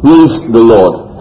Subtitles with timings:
[0.00, 1.12] Praise the Lord.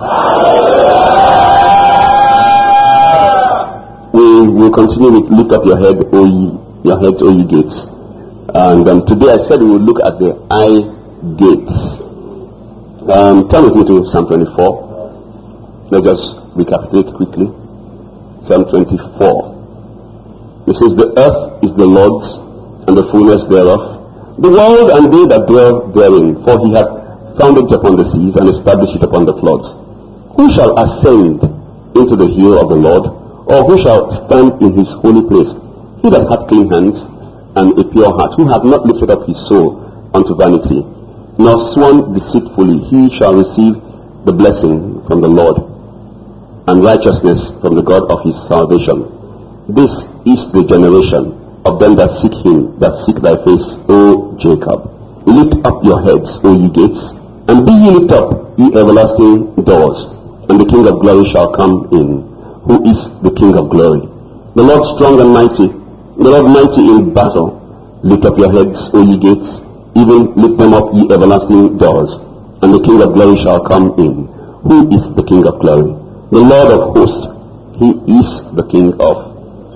[4.16, 6.56] We will continue with lift up your head, O ye,
[6.88, 7.76] your heads, O ye gates.
[8.56, 10.88] And um, today I said we will look at the eye
[11.36, 11.76] gates.
[13.12, 15.92] Um, turn with me to Psalm 24.
[15.92, 17.52] Let's just recapitulate quickly.
[18.48, 20.72] Psalm 24.
[20.72, 22.24] It says, The earth is the Lord's
[22.88, 26.99] and the fullness thereof, the world and they that dwell therein, for he hath
[27.40, 29.72] found it upon the seas and establish it upon the floods.
[30.36, 31.40] Who shall ascend
[31.96, 33.08] into the hill of the Lord,
[33.48, 35.50] or who shall stand in his holy place?
[36.04, 37.00] He that hath clean hands
[37.56, 39.80] and a pure heart, who hath not lifted up his soul
[40.14, 40.84] unto vanity,
[41.40, 43.80] nor sworn deceitfully, he shall receive
[44.28, 45.64] the blessing from the Lord
[46.68, 49.08] and righteousness from the God of his salvation.
[49.72, 49.90] This
[50.28, 51.34] is the generation
[51.66, 54.92] of them that seek him, that seek thy face, O Jacob.
[55.26, 57.02] Lift up your heads, O ye gates,
[57.50, 58.30] and be ye lift up,
[58.62, 59.98] ye everlasting doors,
[60.54, 62.22] and the King of glory shall come in.
[62.70, 64.06] Who is the King of glory?
[64.54, 65.74] The Lord strong and mighty,
[66.22, 67.58] the Lord mighty in battle.
[68.06, 69.50] Lift up your heads, O ye gates,
[69.98, 72.14] even lift them up, ye everlasting doors,
[72.62, 74.30] and the King of glory shall come in.
[74.70, 75.90] Who is the King of glory?
[76.30, 77.34] The Lord of hosts.
[77.82, 79.18] He is the King of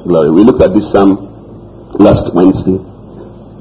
[0.05, 0.29] glory.
[0.29, 1.25] We looked at this psalm
[1.97, 2.77] last Wednesday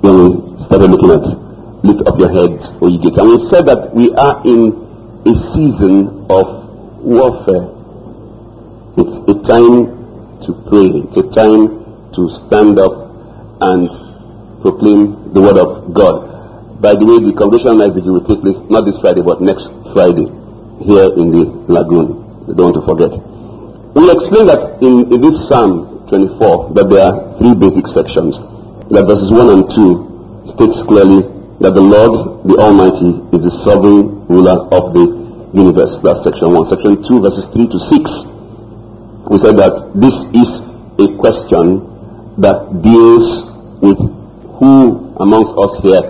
[0.05, 0.29] when we
[0.69, 1.42] started looking at
[1.83, 3.19] lift up your heads, O ye gates.
[3.19, 4.71] And we said that we are in
[5.27, 6.47] a season of
[7.03, 7.67] warfare.
[8.99, 10.03] It's a time
[10.47, 11.03] to pray.
[11.07, 11.83] It's a time
[12.15, 12.95] to stand up
[13.63, 13.91] and
[14.63, 16.81] proclaim the word of God.
[16.83, 19.71] By the way, the congregational night vigil will take place not this Friday, but next
[19.95, 20.27] Friday
[20.83, 22.47] here in the lagoon.
[22.47, 23.13] You don't want to forget.
[23.95, 28.35] We explained that in, in this Psalm 24 that there are three basic sections.
[28.91, 31.23] That verses 1 and 2 states clearly
[31.63, 35.07] that the Lord, the Almighty, is the sovereign ruler of the
[35.55, 35.95] universe.
[36.03, 36.67] That's section 1.
[36.67, 39.31] Section 2, verses 3 to 6.
[39.31, 40.51] We said that this is
[40.99, 41.87] a question
[42.43, 43.47] that deals
[43.79, 43.95] with
[44.59, 46.03] who amongst us here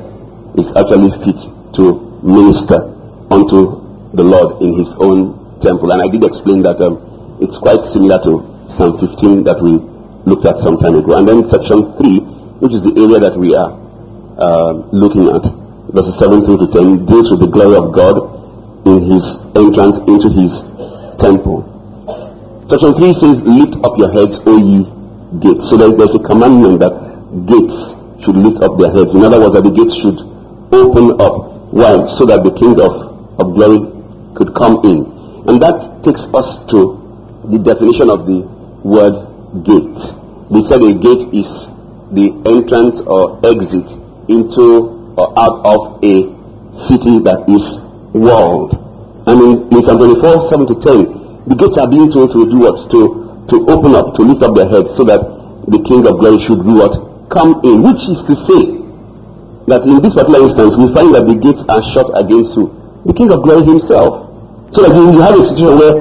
[0.57, 1.37] is actually fit
[1.77, 2.89] to minister
[3.29, 3.85] unto
[4.17, 5.93] the Lord in his own temple.
[5.93, 6.97] And I did explain that um,
[7.45, 8.41] it's quite similar to
[8.73, 9.77] Psalm 15 that we
[10.25, 11.13] looked at some time ago.
[11.21, 13.82] And then section 3, which is the area that we are
[14.39, 15.45] uh, looking at,
[15.93, 18.17] verses 7 through to 10, deals with the glory of God
[18.89, 20.53] in his entrance into his
[21.21, 21.69] temple.
[22.69, 24.89] Section 3 says, Lift up your heads, O ye
[25.41, 25.69] gates.
[25.71, 26.93] So there's, there's a commandment that
[27.49, 27.77] gates
[28.25, 29.15] should lift up their heads.
[29.15, 30.19] In other words, that the gates should
[30.73, 31.73] open up.
[31.73, 32.05] Why?
[32.21, 32.93] So that the King of,
[33.41, 33.81] of glory
[34.37, 35.09] could come in.
[35.49, 37.01] And that takes us to
[37.49, 38.47] the definition of the
[38.87, 39.15] word
[39.65, 39.99] gate.
[40.53, 41.49] They said a gate is
[42.13, 43.89] the entrance or exit
[44.29, 46.15] into or out of a
[46.89, 47.65] city that is
[48.17, 48.73] walled.
[49.29, 52.59] And in, in Psalm 24, 7 to 10, the gates are being told to do
[52.65, 52.79] what?
[52.91, 53.01] To,
[53.51, 55.21] to open up, to lift up their heads so that
[55.69, 56.95] the King of glory should do what?
[57.31, 57.83] Come in.
[57.83, 58.63] Which is to say
[59.71, 62.71] that in this particular instance, we find that the gates are shut against who?
[63.07, 64.31] The King of glory himself.
[64.75, 65.95] So that you have a situation where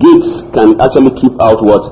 [0.00, 1.84] gates can actually keep out what?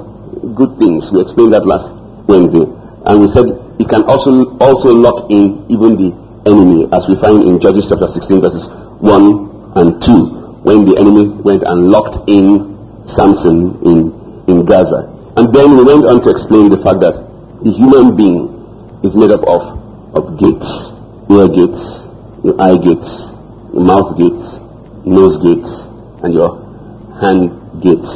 [0.56, 1.12] Good things.
[1.12, 1.92] We explained that last
[2.26, 2.64] Wednesday.
[3.06, 6.10] And we said it can also also lock in even the
[6.48, 8.64] enemy, as we find in Judges chapter 16, verses
[9.02, 12.72] 1 and 2, when the enemy went and locked in
[13.10, 13.98] Samson in,
[14.48, 15.12] in Gaza.
[15.36, 17.14] And then we went on to explain the fact that
[17.62, 18.48] the human being
[19.04, 19.62] is made up of,
[20.16, 20.70] of gates,
[21.28, 21.82] ear gates,
[22.46, 23.10] your eye gates,
[23.74, 24.56] your mouth gates,
[25.04, 25.70] nose gates,
[26.24, 26.56] and your
[27.20, 27.52] hand
[27.84, 28.08] gates.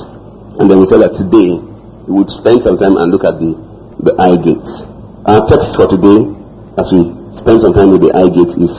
[0.56, 1.60] And then we said that today
[2.08, 3.52] we would spend some time and look at the,
[4.00, 4.89] the eye gates.
[5.20, 6.32] Our text for today,
[6.80, 8.72] as we spend some time with the eye gates, is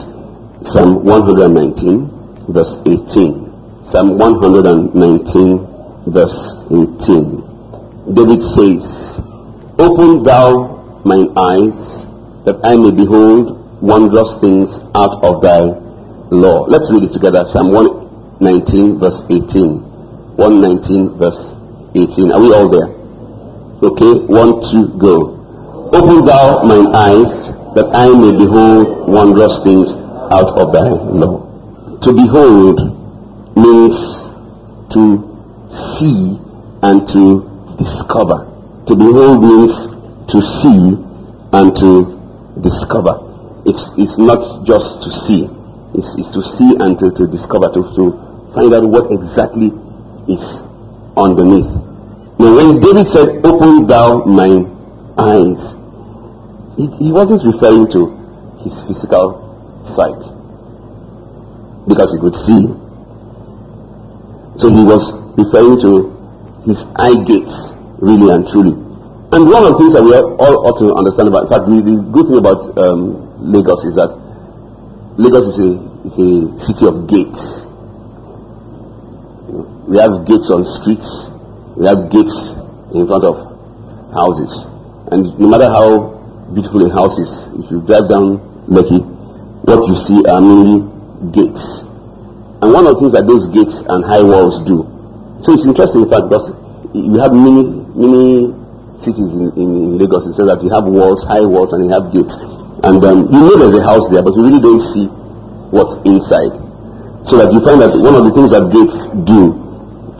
[0.74, 3.86] Psalm 119, verse 18.
[3.86, 6.34] Psalm 119, verse
[6.66, 8.10] 18.
[8.10, 8.82] David says,
[9.78, 11.78] Open thou mine eyes,
[12.42, 14.66] that I may behold wondrous things
[14.98, 15.62] out of thy
[16.34, 16.66] law.
[16.66, 17.46] Let's read it together.
[17.54, 20.34] Psalm 119, verse 18.
[20.34, 21.38] 119, verse
[21.94, 22.34] 18.
[22.34, 22.90] Are we all there?
[23.78, 25.41] Okay, one, two, go.
[25.92, 27.28] Open thou mine eyes,
[27.76, 29.92] that I may behold wondrous things
[30.32, 31.44] out of thy law.
[32.00, 32.80] To behold
[33.56, 33.96] means
[34.96, 35.02] to
[36.00, 36.40] see
[36.80, 37.44] and to
[37.76, 38.48] discover.
[38.88, 39.72] To behold means
[40.32, 40.96] to see
[41.52, 41.90] and to
[42.64, 43.20] discover.
[43.68, 45.44] It's, it's not just to see,
[45.92, 48.04] it's, it's to see and to, to discover, to, to
[48.56, 49.68] find out what exactly
[50.24, 50.44] is
[51.20, 51.68] underneath.
[52.40, 54.72] Now, when David said, Open thou mine
[55.20, 55.81] eyes,
[56.76, 58.00] he, he wasn't referring to
[58.64, 59.42] his physical
[59.96, 60.22] sight
[61.88, 62.62] because he could see.
[64.56, 65.02] So he was
[65.36, 66.12] referring to
[66.64, 67.52] his eye gates,
[68.00, 68.72] really and truly.
[69.32, 71.80] And one of the things that we all ought to understand about, in fact, the,
[71.82, 74.12] the good thing about um, Lagos is that
[75.18, 75.70] Lagos is a,
[76.08, 76.30] is a
[76.62, 77.40] city of gates.
[79.88, 81.08] We have gates on streets,
[81.76, 82.36] we have gates
[82.94, 83.34] in front of
[84.14, 84.52] houses.
[85.10, 86.21] And no matter how
[86.54, 87.32] beautiful a house is,
[87.64, 89.00] if you drive down Lekki,
[89.66, 90.84] what you see are mainly
[91.32, 91.82] gates.
[92.62, 94.86] And one of the things that those gates and high walls do.
[95.42, 96.46] So it's interesting, in fact, because
[96.94, 97.66] you have many,
[97.96, 98.54] many
[99.02, 101.90] cities in, in, in Lagos, it says that you have walls, high walls, and you
[101.90, 102.34] have gates.
[102.86, 105.10] And um, you know there's a house there, but you really don't see
[105.74, 106.54] what's inside.
[107.26, 109.58] So that you find that one of the things that gates do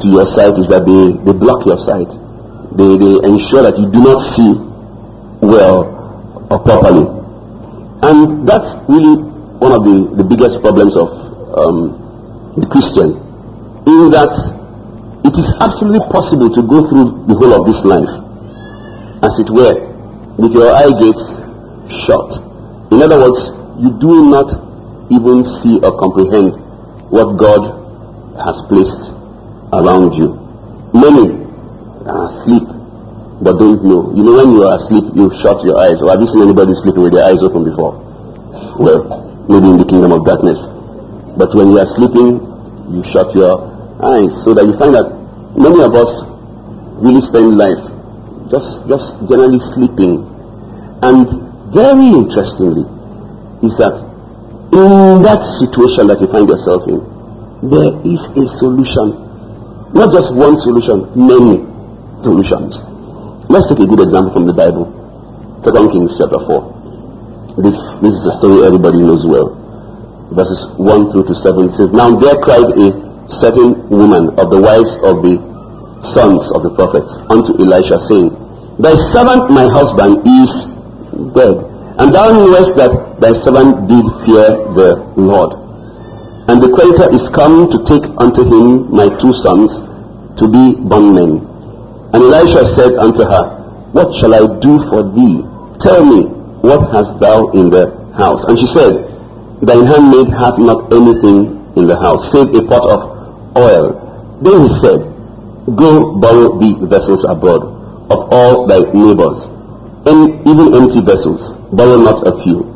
[0.03, 2.11] to your sight is that they, they block your sight.
[2.75, 4.55] They, they ensure that you do not see
[5.43, 6.02] well
[6.61, 7.07] properly.
[8.03, 9.23] And that's really
[9.63, 11.09] one of the, the biggest problems of
[11.55, 13.15] um, the Christian,
[13.87, 14.35] in that
[15.25, 18.11] it is absolutely possible to go through the whole of this life
[19.23, 19.87] as it were,
[20.37, 21.23] with your eye gates
[22.05, 22.27] shut.
[22.91, 23.39] In other words,
[23.79, 24.51] you do not
[25.15, 26.59] even see or comprehend
[27.09, 27.63] what God
[28.43, 29.15] has placed
[29.73, 30.35] around you.
[30.91, 31.47] Many
[32.11, 32.67] are asleep
[33.43, 34.15] but don't know.
[34.15, 35.99] You know, when you are asleep, you shut your eyes.
[35.99, 37.99] Or have you seen anybody sleeping with their eyes open before?
[38.79, 39.03] Well,
[39.51, 40.63] maybe in the kingdom of darkness.
[41.35, 42.39] But when you are sleeping,
[42.95, 43.67] you shut your
[43.99, 45.11] eyes so that you find that
[45.59, 46.11] many of us
[47.03, 47.83] really spend life
[48.47, 50.23] just, just generally sleeping.
[51.03, 51.27] And
[51.75, 52.87] very interestingly,
[53.67, 53.97] is that
[54.71, 57.03] in that situation that you find yourself in,
[57.67, 59.19] there is a solution.
[59.99, 61.67] Not just one solution, many
[62.23, 62.92] solutions.
[63.53, 64.89] Let's take a good example from the Bible.
[65.61, 67.61] Second Kings chapter 4.
[67.61, 69.53] This, this is a story everybody knows well.
[70.33, 72.97] Verses 1 through to 7 says, Now there cried a
[73.45, 75.37] certain woman of the wives of the
[76.17, 78.33] sons of the prophets unto Elisha, saying,
[78.81, 80.49] Thy servant, my husband, is
[81.37, 81.61] dead.
[82.01, 85.61] And thou knowest that thy servant did fear the Lord.
[86.49, 89.77] And the creditor is come to take unto him my two sons
[90.41, 91.52] to be bondmen.
[92.13, 93.45] And Elisha said unto her,
[93.93, 95.45] What shall I do for thee?
[95.81, 96.29] Tell me,
[96.61, 98.45] what hast thou in the house?
[98.45, 99.09] And she said,
[99.65, 103.01] Thine handmaid hath not anything in the house, save a pot of
[103.57, 104.39] oil.
[104.43, 105.01] Then he said,
[105.79, 107.63] Go borrow thee vessels abroad
[108.11, 109.39] of all thy neighbors,
[110.05, 112.67] and even empty vessels, borrow not a few.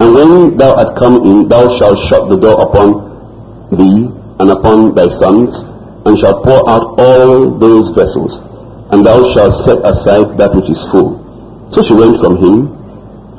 [0.00, 4.08] And when thou art come in, thou shalt shut the door upon thee
[4.38, 5.50] and upon thy sons,
[6.06, 8.38] and shalt pour out all those vessels,
[8.90, 11.20] and thou shalt set aside that which is full.
[11.70, 12.72] So she went from him,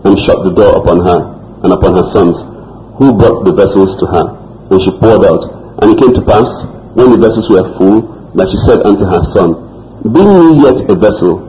[0.05, 1.19] and shut the door upon her
[1.65, 2.37] and upon her sons,
[3.01, 4.25] who brought the vessels to her,
[4.69, 5.41] and she poured out.
[5.81, 6.47] And it came to pass,
[6.93, 8.05] when the vessels were full,
[8.37, 9.57] that she said unto her son,
[10.05, 11.43] Bring me yet a vessel.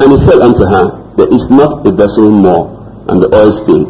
[0.00, 2.72] And he said unto her, There is not a vessel more.
[3.06, 3.86] And the oil stayed.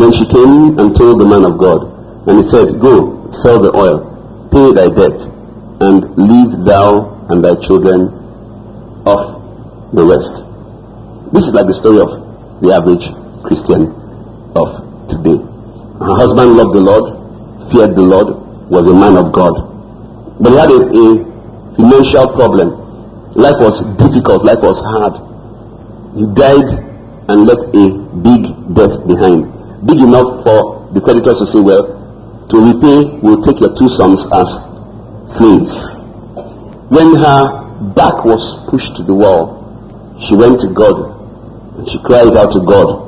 [0.00, 1.84] Then she came and told the man of God.
[2.26, 4.02] And he said, Go, sell the oil,
[4.50, 5.14] pay thy debt,
[5.84, 8.25] and leave thou and thy children
[9.06, 10.34] off the West.
[11.32, 12.10] This is like the story of
[12.60, 13.06] the average
[13.46, 13.94] Christian
[14.58, 14.68] of
[15.08, 15.38] today.
[16.02, 17.06] Her husband loved the Lord,
[17.72, 18.28] feared the Lord,
[18.68, 19.54] was a man of God.
[20.42, 21.06] But he had a, a
[21.78, 22.86] financial problem
[23.36, 25.12] Life was difficult, life was hard.
[26.16, 26.64] He died
[27.28, 27.84] and left a
[28.24, 29.44] big debt behind.
[29.84, 31.84] Big enough for the creditors to say, well,
[32.48, 34.48] to repay, we'll take your two sons as
[35.36, 35.68] slaves.
[36.88, 38.40] When her back was
[38.70, 39.60] pushed to the wall,
[40.28, 41.16] she went to God
[41.80, 43.04] and she cried out to God.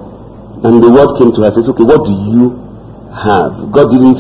[0.64, 2.52] And the word came to her says, okay, what do you
[3.14, 3.70] have?
[3.72, 4.18] God didn't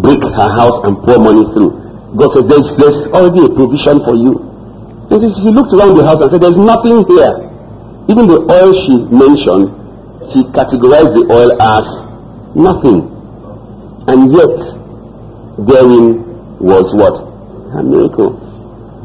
[0.00, 1.76] break her house and pour money through.
[2.16, 4.54] God said, there's, there's already a provision for you.
[5.10, 7.44] And she looked around the house and said, There's nothing here.
[8.08, 9.68] Even the oil she mentioned,
[10.32, 11.84] she categorized the oil as
[12.56, 13.12] nothing.
[14.08, 14.56] And yet,
[15.68, 16.24] therein
[16.56, 17.20] was what?
[17.76, 18.40] A miracle.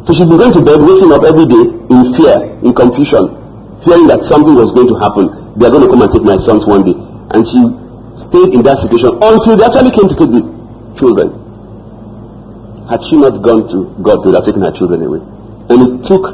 [0.07, 3.35] So she began to bed, waking up every day in fear, in confusion,
[3.83, 5.27] fearing that something was going to happen.
[5.59, 6.95] They are going to come and take my sons one day.
[7.35, 7.59] And she
[8.27, 10.43] stayed in that situation until they actually came to take the
[10.97, 11.35] children.
[12.87, 15.21] Had she not gone to God, they would have taken her children away.
[15.69, 16.25] And it took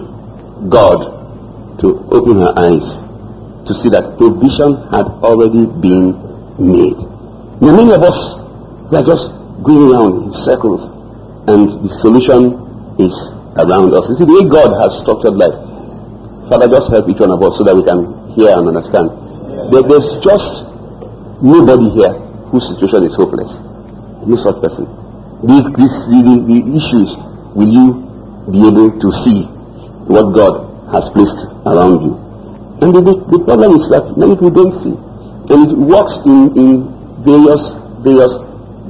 [0.71, 0.99] God
[1.83, 2.85] to open her eyes
[3.67, 6.15] to see that provision had already been
[6.61, 6.95] made.
[7.59, 8.15] Now, many of us,
[8.87, 9.33] we are just
[9.65, 10.85] going around in circles,
[11.49, 12.55] and the solution
[13.01, 13.11] is
[13.55, 14.07] around us.
[14.11, 15.55] You see, the way God has structured life,
[16.51, 19.09] Father, just help each one of us so that we can hear and understand.
[19.71, 20.69] There, there's just
[21.41, 22.13] nobody here
[22.51, 23.49] whose situation is hopeless.
[24.25, 24.85] No such person.
[25.45, 27.09] these, these the, issues
[27.53, 27.87] will you
[28.49, 29.45] be able to see
[30.09, 32.13] what God has placed around you.
[32.81, 34.93] And the, the, problem is that many people don't see.
[35.49, 36.69] And it works in, in
[37.23, 37.61] various
[38.05, 38.33] various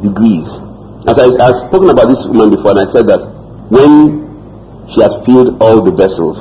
[0.03, 0.47] degrees.
[1.07, 3.21] As I, I spoken about this woman before, and I said that
[3.71, 4.24] when
[4.93, 6.37] she has filled all the vessels,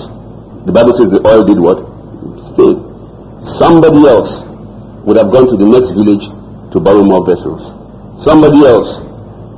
[0.64, 1.84] the Bible says the oil did what?
[2.56, 2.80] Stayed.
[3.60, 4.48] Somebody else
[5.04, 6.24] would have gone to the next village
[6.72, 7.60] to borrow more vessels.
[8.24, 8.88] Somebody else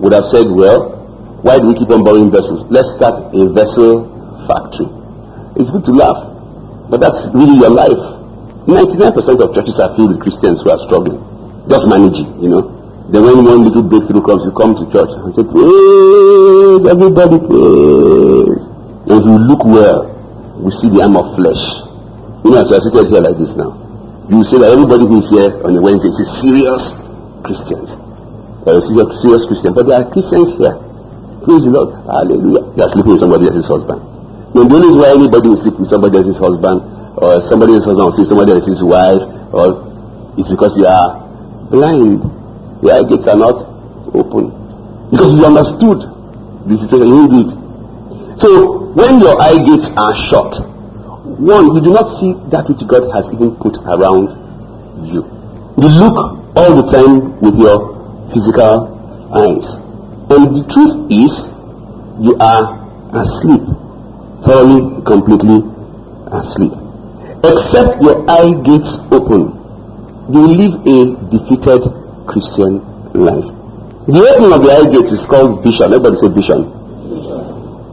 [0.03, 0.99] would have said, Well,
[1.47, 2.67] why do we keep on borrowing vessels?
[2.75, 4.11] Let's start a vessel
[4.51, 4.91] factory.
[5.63, 6.27] It's good to laugh,
[6.91, 8.03] but that's really your life.
[8.67, 11.23] 99% of churches are filled with Christians who are struggling,
[11.71, 12.75] just managing, you know.
[13.15, 18.76] Then when one little breakthrough comes, you come to church and say, Praise, everybody praise.
[19.07, 20.11] And if you look well,
[20.59, 21.63] we see the arm of flesh.
[22.43, 23.75] You know, as we are seated here like this now,
[24.27, 26.83] you will say that everybody who is here on a Wednesday is a serious
[27.47, 27.87] Christian.
[28.67, 30.75] They are serious, serious but there are Christians here.
[31.47, 31.95] Praise the Lord.
[32.11, 32.67] Hallelujah.
[32.75, 34.03] They are sleeping with somebody else's husband.
[34.51, 36.83] Now, the only reason why anybody will sleep with somebody else's husband,
[37.23, 39.23] or somebody else's husband will sleep with somebody else's wife,
[39.55, 39.87] or
[40.35, 41.23] it's because you are
[41.71, 42.27] blind.
[42.83, 43.55] Eye gates are not
[44.15, 44.51] open.
[45.15, 46.03] Because you understood
[46.67, 47.51] the situation, you do it.
[48.37, 50.53] So, when your eye gates are shut,
[51.41, 54.29] one, you do not see that which God has even put around
[55.09, 55.25] you.
[55.81, 56.17] You look
[56.53, 57.97] all the time with your
[58.33, 58.93] physical
[59.33, 59.67] eyes.
[60.29, 61.33] And the truth is,
[62.21, 62.77] you are
[63.17, 63.65] asleep.
[64.45, 65.65] Thoroughly, completely
[66.29, 66.77] asleep.
[67.41, 69.57] Except your eye gates open,
[70.29, 70.99] you live a
[71.33, 71.89] defeated
[72.29, 72.85] Christian
[73.17, 73.49] life.
[74.13, 75.89] The opening of the eye gates is called vision.
[75.89, 76.76] Everybody say vision.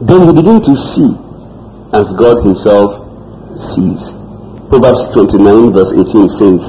[0.03, 1.15] Then we begin to see
[1.95, 3.07] as God Himself
[3.72, 4.03] sees.
[4.67, 6.62] Proverbs 29 verse 18 says,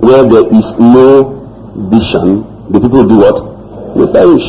[0.00, 1.36] Where there is no
[1.92, 3.36] vision, the people do what?
[3.92, 4.48] They perish.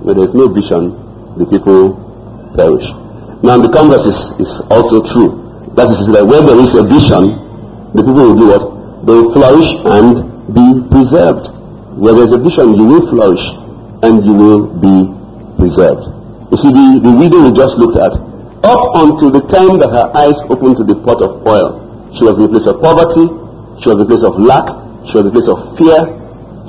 [0.00, 0.96] Where there is no vision,
[1.36, 2.00] the people
[2.56, 2.88] perish.
[3.44, 4.16] Now the converse is,
[4.48, 5.36] is also true.
[5.76, 7.36] That is that where there is a vision,
[7.92, 8.64] the people will do what?
[9.04, 10.24] They will flourish and
[10.56, 11.52] be preserved.
[12.00, 13.44] Where there is a vision, you will flourish
[14.00, 15.12] and you will be
[15.60, 16.17] preserved.
[16.48, 18.16] You see, the, the widow we just looked at,
[18.64, 21.84] up until the time that her eyes opened to the pot of oil,
[22.16, 23.28] she was in a place of poverty,
[23.84, 24.66] she was in a place of lack,
[25.06, 26.00] she was in a place of fear.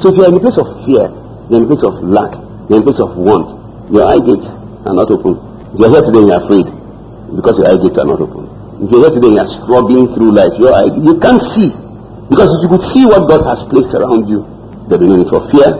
[0.03, 1.07] So if you are in a place of fear,
[1.47, 2.35] you're in a place of lack,
[2.67, 3.55] you're in a place of want,
[3.89, 4.45] your eye gates
[4.83, 5.39] are not open.
[5.73, 6.67] If you're here today you're afraid,
[7.39, 8.51] because your eye gates are not open.
[8.83, 11.71] If you're here today you're struggling through life, your eye, you can't see.
[12.27, 14.43] Because if you could see what God has placed around you,
[14.91, 15.71] there'll be no need for fear,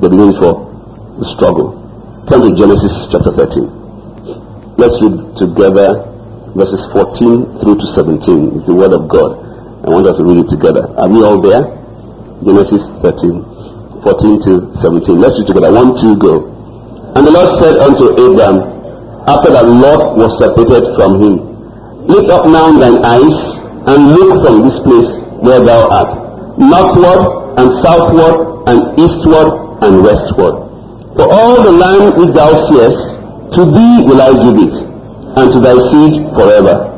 [0.00, 0.72] there'll be no need for
[1.20, 1.81] the struggle.
[2.30, 4.78] Turn to Genesis chapter 13.
[4.78, 6.06] Let's read together
[6.54, 8.62] verses 14 through to 17.
[8.62, 9.42] It's the word of God.
[9.82, 10.86] I want us to read it together.
[11.02, 11.66] Are we all there?
[12.46, 15.18] Genesis 13, 14 to 17.
[15.18, 15.74] Let's read together.
[15.74, 16.46] One, two, go.
[17.18, 18.70] And the Lord said unto Abraham,
[19.26, 21.34] after that Lot was separated from him,
[22.06, 23.38] Lift up now thine eyes,
[23.90, 25.10] and look from this place
[25.42, 26.14] where thou art,
[26.54, 30.61] northward and southward and eastward and westward.
[31.16, 33.00] For all the land which thou seest,
[33.56, 34.74] to thee will I give it,
[35.36, 36.88] and to thy seed forever.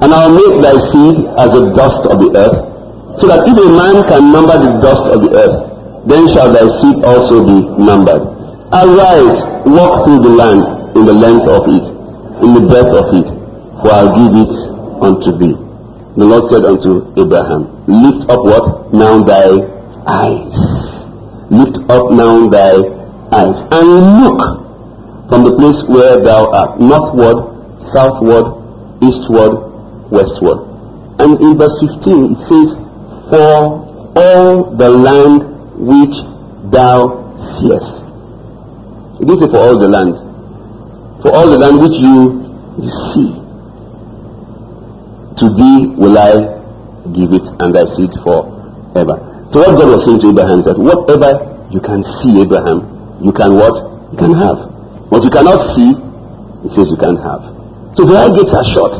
[0.00, 2.58] And I will make thy seed as the dust of the earth,
[3.20, 5.56] so that if a man can number the dust of the earth,
[6.08, 8.24] then shall thy seed also be numbered.
[8.72, 9.36] Arise,
[9.68, 11.84] walk through the land in the length of it,
[12.40, 13.28] in the breadth of it,
[13.84, 14.54] for I'll give it
[15.04, 15.56] unto thee.
[16.16, 18.92] The Lord said unto Abraham, Lift up what?
[18.94, 19.60] Now thy
[20.08, 20.56] eyes.
[21.52, 22.97] Lift up now thy
[23.32, 23.88] eyes, and
[24.22, 24.40] look
[25.28, 28.58] from the place where thou art, northward, southward,
[29.04, 29.68] eastward,
[30.10, 30.64] westward.
[31.20, 32.68] And in verse 15 it says,
[33.28, 33.84] For
[34.16, 35.44] all the land
[35.76, 36.16] which
[36.72, 37.28] thou
[37.60, 38.02] seest.
[39.20, 40.16] It didn't say for all the land.
[41.22, 42.48] For all the land which you,
[42.80, 43.30] you see.
[45.38, 46.58] To thee will I
[47.14, 49.22] give it and thy seed forever.
[49.50, 53.32] So what God was saying to Abraham is that whatever you can see, Abraham, you
[53.32, 53.76] can what?
[54.12, 54.58] You can have.
[55.10, 55.90] What you cannot see,
[56.64, 57.42] it says you can't have.
[57.96, 58.94] So the eye gates are shut.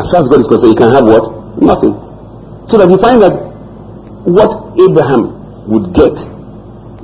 [0.00, 1.24] As far as God is concerned, you can have what?
[1.62, 1.94] Nothing.
[2.66, 3.36] So that you find that
[4.26, 6.16] what Abraham would get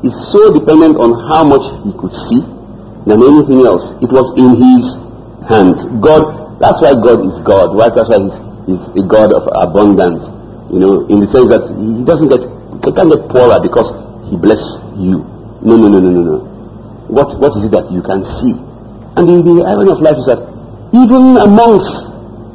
[0.02, 2.40] is so dependent on how much he could see
[3.07, 3.85] than anything else.
[4.00, 4.85] It was in his
[5.47, 5.85] hands.
[6.00, 7.92] God, that's why God is God, right?
[7.92, 8.37] That's why he's,
[8.69, 10.25] he's a God of abundance.
[10.73, 12.40] You know, in the sense that he doesn't get,
[12.85, 13.88] he can't get poorer because
[14.33, 14.61] he bless
[14.97, 15.25] you.
[15.62, 16.37] No, no, no, no, no, no.
[17.09, 18.55] What, what is it that you can see?
[19.17, 20.40] And the, the irony of life is that
[20.97, 21.90] even amongst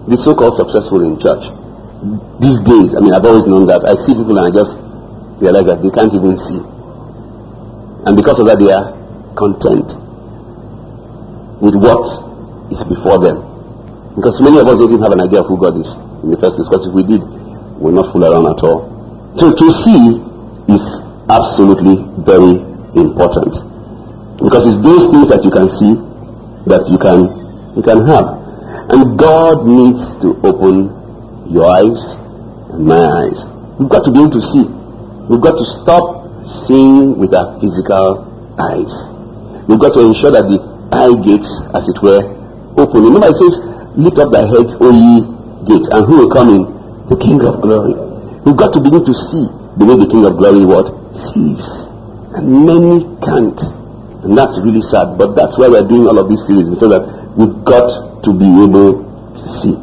[0.09, 1.43] the so-called successful in church,
[2.41, 3.83] these days, I mean, I've always known that.
[3.85, 4.73] I see people and I just
[5.41, 6.61] realize that they can't even see.
[8.07, 8.93] And because of that, they are
[9.35, 10.05] content.
[11.61, 12.03] with what
[12.71, 13.41] is before them.
[14.15, 15.87] Because many of us don't even have an idea of who God is
[16.23, 16.67] in the first place.
[16.67, 17.23] Because if we did,
[17.79, 18.87] we'll not fool around at all.
[19.39, 20.19] So to see
[20.71, 20.83] is
[21.27, 22.63] absolutely very
[22.95, 23.53] important.
[24.39, 25.93] Because it's those things that you can see
[26.67, 27.29] that you can
[27.77, 28.27] you can have.
[28.89, 30.89] And God needs to open
[31.51, 31.99] your eyes
[32.73, 33.39] and my eyes.
[33.79, 34.65] We've got to be able to see.
[35.29, 36.25] We've got to stop
[36.65, 38.23] seeing with our physical
[38.61, 38.93] eyes.
[39.67, 40.61] We've got to ensure that the
[40.93, 42.21] eye gates, as it were,
[42.77, 43.03] open.
[43.03, 43.57] Remember it says,
[43.97, 45.25] lift up thy heads, O ye
[45.65, 46.63] gates, and who will come in?
[47.09, 47.93] The King of glory.
[48.45, 49.45] We've got to begin to see
[49.77, 50.89] the way the King of glory what?
[51.13, 51.84] Sees.
[52.43, 53.59] Many can't.
[54.25, 55.15] And that's really sad.
[55.15, 57.05] But that's why we're doing all of these series, so that
[57.37, 59.75] we've got to be able to see.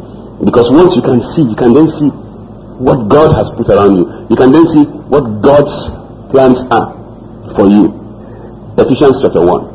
[0.43, 2.11] Because once you can see, you can then see
[2.83, 4.05] what God has put around you.
[4.27, 5.71] You can then see what God's
[6.35, 6.91] plans are
[7.55, 7.95] for you.
[8.75, 9.73] Ephesians chapter 1.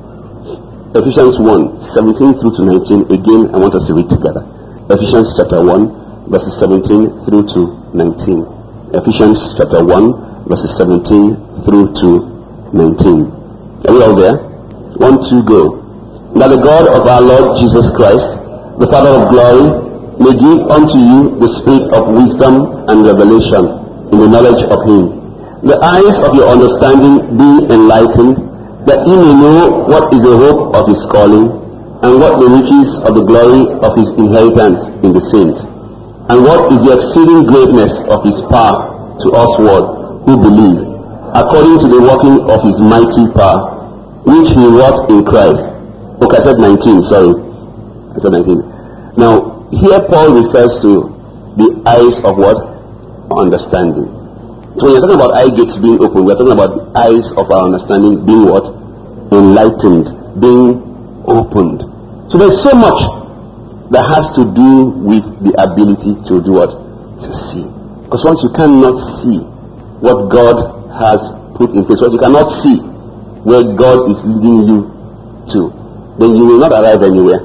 [0.98, 3.12] Ephesians 1, 17 through to 19.
[3.14, 4.42] Again, I want us to read together.
[4.90, 7.62] Ephesians chapter 1, verses 17 through to
[7.94, 8.98] 19.
[8.98, 12.37] Ephesians chapter 1, verses 17 through to
[12.78, 13.90] 19.
[13.90, 14.38] Are we all there?
[15.02, 15.82] One, two, go.
[16.38, 18.26] Now the God of our Lord Jesus Christ,
[18.78, 19.66] the Father of glory,
[20.22, 23.66] may give unto you the spirit of wisdom and revelation
[24.14, 25.18] in the knowledge of him.
[25.66, 28.38] The eyes of your understanding be enlightened,
[28.86, 31.50] that ye may know what is the hope of his calling,
[32.06, 35.66] and what the riches of the glory of his inheritance in the saints,
[36.30, 39.86] and what is the exceeding greatness of his power to usward
[40.30, 40.87] who believe,
[41.38, 43.78] according to the working of his mighty power,
[44.26, 45.70] which he wrought in Christ.
[46.18, 47.38] Okay, I said 19, sorry.
[48.12, 49.22] I said 19.
[49.22, 51.14] Now, here Paul refers to
[51.62, 52.58] the eyes of what?
[53.30, 54.10] Understanding.
[54.82, 57.50] So when you're talking about eye gates being open, we're talking about the eyes of
[57.54, 58.66] our understanding being what?
[59.30, 60.10] Enlightened,
[60.42, 60.82] being
[61.30, 61.86] opened.
[62.34, 62.98] So there's so much
[63.94, 66.74] that has to do with the ability to do what?
[66.74, 67.66] To see.
[68.10, 69.38] Because once you cannot see
[70.02, 71.22] what God has
[71.58, 72.78] put in place, once you cannot see
[73.48, 74.80] where God is leading you
[75.56, 75.62] to,
[76.20, 77.42] then you will not arrive anywhere.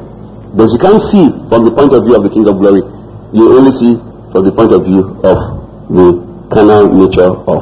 [0.52, 2.84] But you can't see from the point of view of the King of Glory.
[3.32, 3.96] You only see
[4.32, 5.38] from the point of view of
[5.88, 6.06] the
[6.52, 7.60] carnal nature of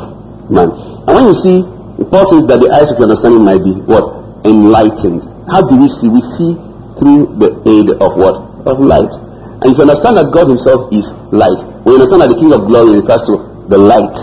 [0.50, 0.74] man.
[1.06, 1.62] And when you see,
[2.10, 4.42] Paul says that the eyes of your understanding might be what?
[4.42, 5.22] Enlightened.
[5.46, 6.08] How do we see?
[6.10, 6.56] We see
[6.98, 8.66] through the aid of what?
[8.66, 9.12] Of light.
[9.62, 12.64] And if you understand that God himself is light, you understand that the King of
[12.66, 14.16] Glory refers to the light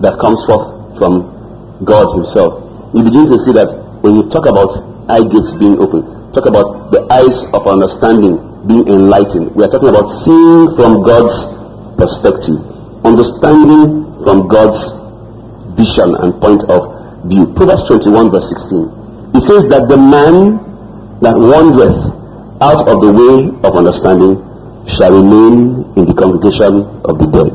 [0.00, 2.62] that comes forth from God himself,
[2.94, 3.70] you begin to see that
[4.02, 4.74] when you talk about
[5.08, 9.54] eye gates being open, talk about the eyes of understanding being enlightened.
[9.56, 11.34] We are talking about seeing from God's
[11.96, 12.58] perspective,
[13.06, 14.78] understanding from God's
[15.78, 17.48] vision and point of view.
[17.54, 19.38] Proverbs 21 verse 16.
[19.38, 20.58] It says that the man
[21.22, 22.18] that wandereth
[22.60, 24.42] out of the way of understanding
[24.98, 27.54] shall remain in the congregation of the dead.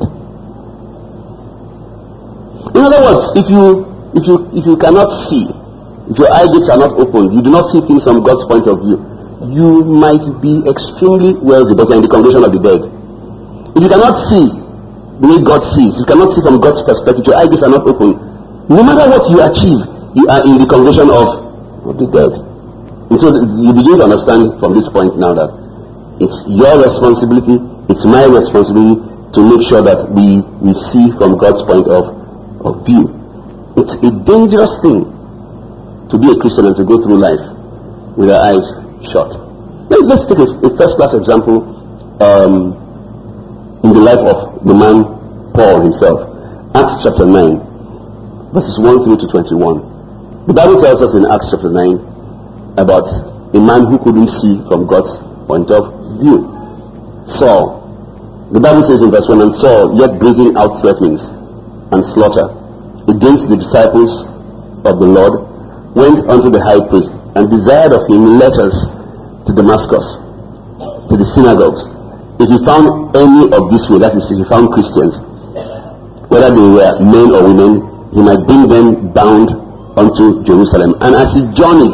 [2.84, 3.64] In other words, if you
[4.12, 5.48] if you if you cannot see
[6.12, 8.68] if your eye gates are not opened, you do not see things from God's point
[8.68, 9.00] of view.
[9.56, 12.84] You might be extremely wealthy, but in the condition of the dead.
[13.80, 14.52] If you cannot see
[15.16, 17.88] the way God sees, you cannot see from God's perspective, your eye gates are not
[17.88, 18.20] open.
[18.68, 19.80] No matter what you achieve,
[20.20, 22.36] you are in the condition of, of the dead.
[22.36, 23.32] And so
[23.64, 25.56] you begin to understand from this point now that
[26.20, 31.64] it's your responsibility, it's my responsibility to make sure that we, we see from God's
[31.64, 32.23] point of,
[32.64, 33.12] of view.
[33.78, 35.10] It's a dangerous thing
[36.10, 37.42] to be a Christian and to go through life
[38.16, 38.66] with our eyes
[39.10, 39.34] shut.
[39.90, 41.66] Let's, take a, a first class example
[42.22, 42.78] um,
[43.84, 46.30] in the life of the man Paul himself.
[46.74, 50.48] Acts chapter 9, verses 1 through to 21.
[50.48, 53.06] The Bible tells us in Acts chapter 9 about
[53.54, 55.14] a man who couldn't see from God's
[55.46, 56.50] point of view.
[57.26, 57.82] Saul.
[58.52, 61.22] The Bible says in verse 1 And Saul, yet breathing out threatenings
[61.94, 62.50] and slaughter
[63.08, 64.10] against the disciples
[64.84, 65.46] of the Lord,
[65.96, 68.74] went unto the high priest and desired of him letters
[69.46, 70.06] to Damascus,
[71.10, 71.86] to the synagogues.
[72.42, 75.20] If he found any of this way, that is, if he found Christians,
[76.32, 79.54] whether they were men or women, he might bring them bound
[80.00, 80.98] unto Jerusalem.
[81.04, 81.94] And as he journeyed,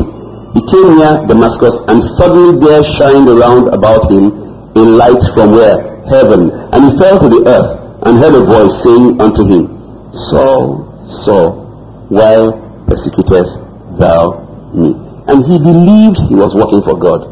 [0.56, 4.32] he came near Damascus, and suddenly there shined around about him
[4.78, 6.06] a light from where?
[6.08, 6.50] Heaven.
[6.72, 7.72] And he fell to the earth,
[8.08, 9.79] and heard a voice saying unto him,
[10.14, 10.90] Saul,
[11.24, 12.50] Saul, why
[12.90, 13.58] persecutest
[14.02, 14.42] thou
[14.74, 14.98] me?
[15.30, 17.30] And he believed he was working for God.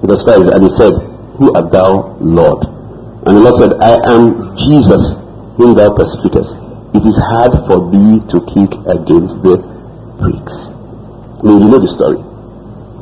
[0.00, 0.96] Verse 5, and he said,
[1.36, 2.64] Who art thou, Lord?
[3.28, 5.02] And the Lord said, I am Jesus,
[5.60, 6.56] whom thou persecutest.
[6.96, 9.60] It is hard for thee to kick against the
[10.16, 10.56] pricks.
[11.38, 12.24] I mean, you know the story.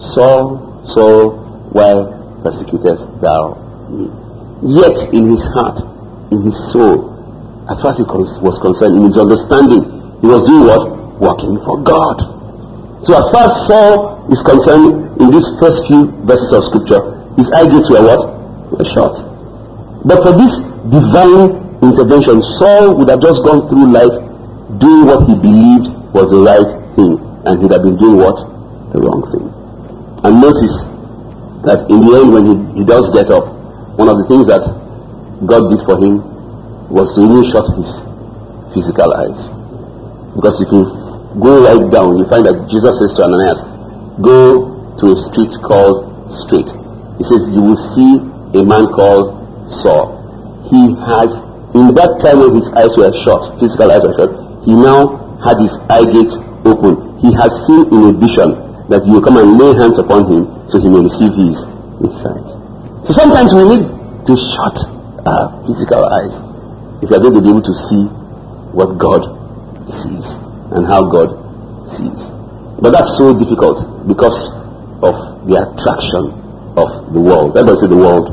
[0.02, 2.10] Saul, Saul, why
[2.42, 3.54] persecutest thou
[3.86, 4.10] me?
[4.66, 5.78] Yet in his heart,
[6.34, 7.15] in his soul,
[7.66, 9.83] as far as he was concerned, in his understanding,
[10.22, 11.18] he was doing what?
[11.18, 12.37] Working for God.
[13.02, 17.02] So as far as Saul is concerned, in these first few verses of scripture,
[17.35, 18.22] his gates were what?
[18.70, 19.18] Were short.
[20.07, 20.52] But for this
[20.94, 24.14] divine intervention, Saul would have just gone through life
[24.79, 27.18] doing what he believed was the right thing,
[27.50, 28.38] and he'd have been doing what?
[28.94, 29.46] The wrong thing.
[30.22, 30.74] And notice
[31.66, 33.50] that in the end, when he, he does get up,
[33.98, 34.62] one of the things that
[35.42, 36.36] God did for him
[36.90, 37.88] was to really shut his
[38.70, 39.40] physical eyes.
[40.37, 40.85] Because if you
[41.40, 43.61] go right down, you find that Jesus says to Ananias,
[44.20, 44.68] Go
[45.01, 46.09] to a street called
[46.44, 46.68] Straight.
[47.20, 48.20] He says, You will see
[48.57, 49.35] a man called
[49.83, 50.14] Saul.
[50.68, 51.33] He has,
[51.72, 54.31] in that time when his eyes were shut, physical eyes were shut,
[54.64, 56.37] he now had his eye gates
[56.68, 57.16] open.
[57.20, 58.57] He has seen in a vision
[58.92, 61.59] that you come and lay hands upon him so he may receive his,
[62.03, 62.46] his sight.
[63.09, 63.85] So sometimes we need
[64.27, 64.77] to shut
[65.27, 66.35] our physical eyes
[67.02, 68.09] if we are going to be able to see
[68.72, 69.24] what God
[69.88, 70.26] sees
[70.72, 71.32] and how God
[71.96, 72.20] sees.
[72.80, 74.37] But that's so difficult because
[75.00, 76.32] of the attraction
[76.76, 77.56] of the world.
[77.56, 78.32] Everybody say the world.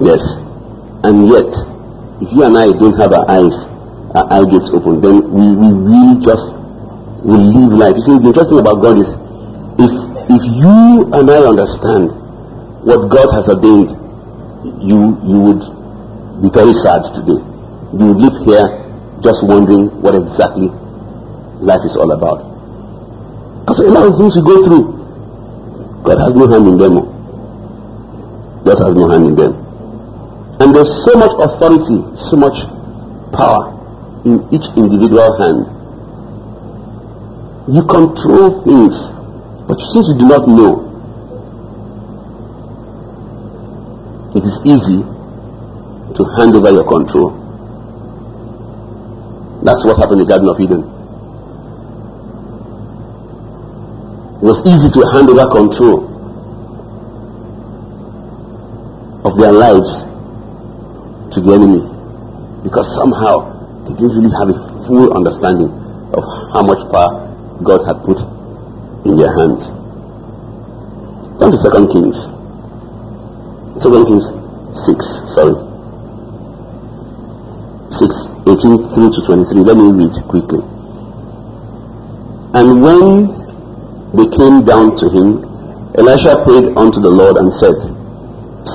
[0.00, 0.22] Yes.
[1.04, 1.50] And yet,
[2.24, 3.56] if you and I don't have our eyes,
[4.16, 6.46] our eye gates open, then we, we really just
[7.24, 7.96] will live life.
[8.00, 9.10] You see, the interesting about God is
[9.76, 9.92] if
[10.24, 12.08] if you and I understand
[12.88, 14.04] what God has ordained
[14.64, 15.62] you you would
[16.40, 17.40] be very sad today.
[17.94, 18.66] You live here
[19.22, 20.66] just wondering what exactly
[21.62, 22.42] life is all about.
[23.62, 24.84] Because a lot of things we go through,
[26.02, 26.94] God has no hand in them.
[28.66, 29.54] God has no hand in them.
[30.58, 32.58] And there's so much authority, so much
[33.30, 33.70] power
[34.26, 35.62] in each individual hand.
[37.70, 38.96] You control things,
[39.70, 40.82] but since you do not know,
[44.34, 45.00] it is easy
[46.18, 47.43] to hand over your control.
[49.64, 50.84] That's what happened in the Garden of Eden.
[54.44, 56.04] It was easy to hand over control
[59.24, 59.88] of their lives
[61.32, 61.80] to the enemy
[62.60, 63.56] because somehow
[63.88, 65.72] they didn't really have a full understanding
[66.12, 66.20] of
[66.52, 67.24] how much power
[67.64, 68.20] God had put
[69.08, 69.64] in their hands.
[71.40, 72.20] Turn to Second Kings.
[73.80, 75.73] Second Kings 6, sorry.
[77.90, 78.00] 6,
[78.46, 79.60] 18 through to 23.
[79.64, 80.62] Let me read quickly.
[82.56, 83.04] And when
[84.16, 85.42] they came down to him,
[85.98, 87.74] Elisha prayed unto the Lord and said,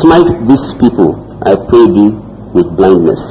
[0.03, 2.13] Smite these people, I pray thee,
[2.53, 3.21] with blindness.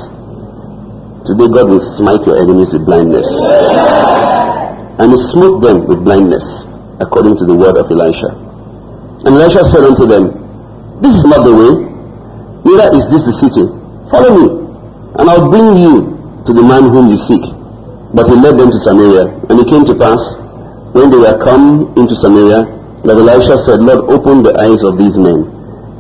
[1.27, 3.27] Today God will smite your enemies with blindness.
[4.99, 6.43] And he smote them with blindness,
[6.99, 8.35] according to the word of Elisha.
[9.23, 10.49] And Elisha said unto them,
[10.99, 11.71] this is not the way,
[12.67, 13.65] neither is this the city.
[14.11, 14.47] Follow me,
[15.19, 16.15] and I'll bring you
[16.47, 17.43] to the man whom you seek.
[18.15, 20.19] But he led them to Samaria, and it came to pass,
[20.95, 22.65] when they were come into Samaria,
[23.05, 25.45] that Elisha said, Lord, open the eyes of these men,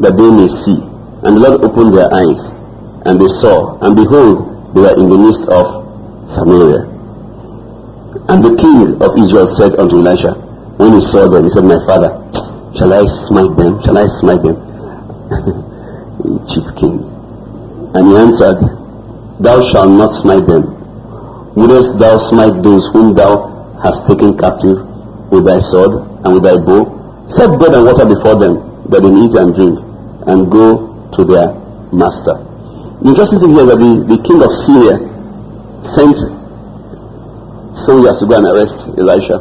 [0.01, 0.79] that they may see.
[1.27, 2.41] And the Lord opened their eyes,
[3.05, 5.67] and they saw, and behold, they were in the midst of
[6.33, 6.87] Samaria.
[8.33, 10.33] And the king of Israel said unto Elisha,
[10.79, 12.15] when he saw them, he said, My father,
[12.79, 13.83] shall I smite them?
[13.83, 14.57] Shall I smite them?
[16.49, 17.03] chief king.
[17.99, 18.79] And he answered,
[19.39, 20.75] Thou shalt not smite them.
[21.55, 23.51] Wouldst thou smite those whom thou
[23.83, 24.83] hast taken captive
[25.31, 25.95] with thy sword
[26.27, 26.91] and with thy bow?
[27.31, 28.59] Set bread and water before them,
[28.91, 29.79] that they may eat and drink,
[30.27, 31.55] and go to their
[31.95, 32.35] master.
[32.99, 34.99] The interesting thing here is that the, the king of Syria
[35.95, 36.19] sent
[37.87, 39.39] soldiers to go and arrest Elisha.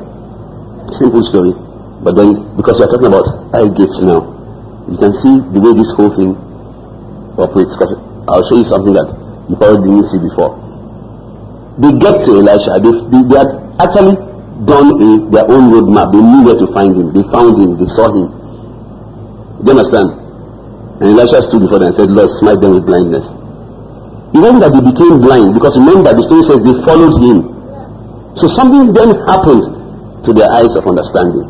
[0.94, 1.58] Simple story.
[2.06, 4.30] But then, because we are talking about eye gates now,
[4.86, 6.38] you can see the way this whole thing
[7.42, 7.74] operates.
[7.74, 7.98] Because
[8.30, 9.17] I'll show you something that
[9.48, 10.60] you probably didn't see before.
[11.80, 12.82] They get to Elisha.
[12.84, 14.18] They, they, they had actually
[14.66, 16.12] done a, their own roadmap.
[16.12, 17.14] They knew where to find him.
[17.14, 17.78] They found him.
[17.78, 18.28] They saw him.
[19.62, 20.10] Do you understand?
[21.00, 23.26] And Elisha stood before them and said, Lord, smite them with blindness.
[24.34, 27.48] It wasn't that they became blind, because remember the story says they followed him.
[28.36, 29.66] So something then happened
[30.26, 31.48] to their eyes of understanding.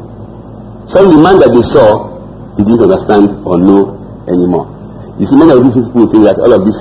[0.91, 2.07] Some the man that they saw
[2.55, 3.97] didn't understand or know
[4.29, 4.71] anymore.
[5.19, 6.77] You see, many of these people think that all of this,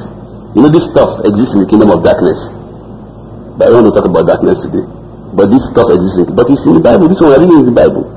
[0.56, 2.40] you know, this stuff exists in the kingdom of darkness.
[3.60, 4.88] But I don't want to talk about darkness today.
[5.36, 7.12] But this stuff exists, in, but it's in the Bible.
[7.12, 8.08] This one we're reading in the Bible.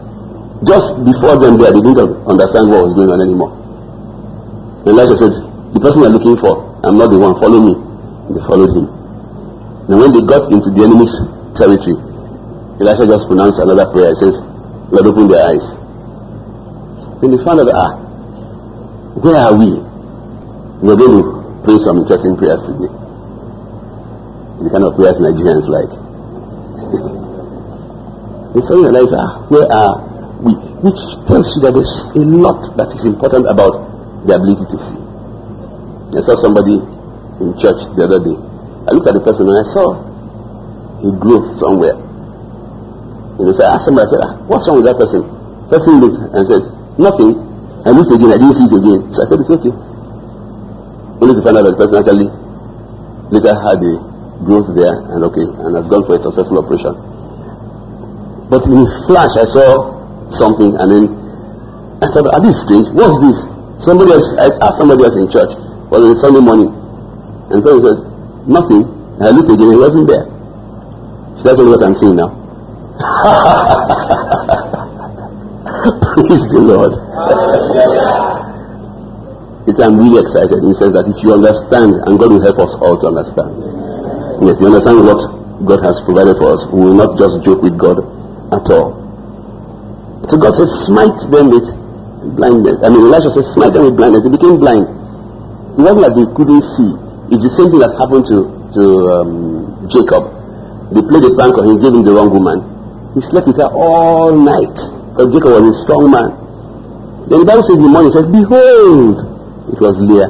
[0.64, 3.52] Just before them there, they didn't understand what was going on anymore.
[4.88, 5.36] I said,
[5.76, 7.76] the person they're looking for, I'm not the one, follow me.
[7.76, 8.88] And they followed him.
[9.92, 11.12] And when they got into the enemy's
[11.60, 12.00] territory,
[12.80, 14.16] Elisha just pronounced another prayer.
[14.16, 14.40] He says,
[14.96, 15.66] Lord, open their eyes.
[17.20, 17.92] Then they found out, ah,
[19.20, 19.76] Where are we?
[20.80, 21.39] We're going to
[21.70, 22.90] pray some interesting prayers today.
[24.66, 25.94] The kind of prayers Nigerians like.
[28.66, 30.02] so you realize, ah, where are
[30.42, 30.58] we?
[30.82, 30.98] Which
[31.30, 33.78] tells you that there's a lot that is important about
[34.26, 34.98] the ability to see.
[36.18, 38.34] I saw somebody in church the other day.
[38.90, 39.94] I looked at the person and I saw
[41.06, 41.94] a growth somewhere.
[43.38, 45.22] And so I asked somebody, I said, ah, what's wrong with that person?
[45.70, 46.66] Person looked and said,
[46.98, 47.38] nothing.
[47.86, 49.06] I looked again, I didn't see it again.
[49.14, 49.70] So I said, it's okay.
[51.20, 52.28] Only to find out that the person actually
[53.36, 53.94] later had a
[54.48, 56.96] growth there and okay, and has gone for a successful operation.
[58.50, 60.00] But in a flash, I saw
[60.40, 61.06] something and then
[62.02, 62.88] I thought, are this strange?
[62.96, 63.38] What's this?
[63.84, 65.52] Somebody else, I asked somebody else in church,
[65.92, 66.72] was it Sunday morning?
[67.52, 68.00] And the person said,
[68.48, 68.88] nothing.
[69.20, 70.24] And I looked again, he wasn't there.
[71.44, 72.32] Should I what I'm seeing now?
[76.20, 76.94] Praise the Lord.
[79.70, 80.58] It, I'm really excited.
[80.66, 83.54] He says that if you understand, and God will help us all to understand.
[84.42, 85.22] Yes, you understand what
[85.70, 86.62] God has provided for us.
[86.72, 88.00] We will not just joke with God
[88.56, 88.98] at all.
[90.32, 91.68] So God says, smite them with
[92.40, 92.80] blindness.
[92.84, 94.24] I mean, Elisha says, smite them with blindness.
[94.24, 94.88] They became blind.
[95.78, 96.92] It wasn't that they couldn't see.
[97.32, 98.38] It's the same thing that happened to,
[98.74, 99.32] to um,
[99.92, 100.34] Jacob.
[100.96, 102.66] They played a prank on him, gave him the wrong woman.
[103.14, 104.76] He slept with her all night.
[105.14, 106.32] Because Jacob was a strong man.
[107.30, 109.29] Then the Bible says in the morning, says, Behold,
[109.82, 110.30] was Leah.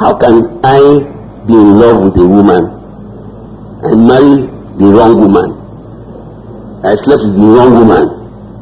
[0.00, 0.80] How can I
[1.46, 2.62] be in love with a woman
[3.84, 4.48] and marry
[4.80, 5.54] the wrong woman?
[6.84, 8.04] I slept with the wrong woman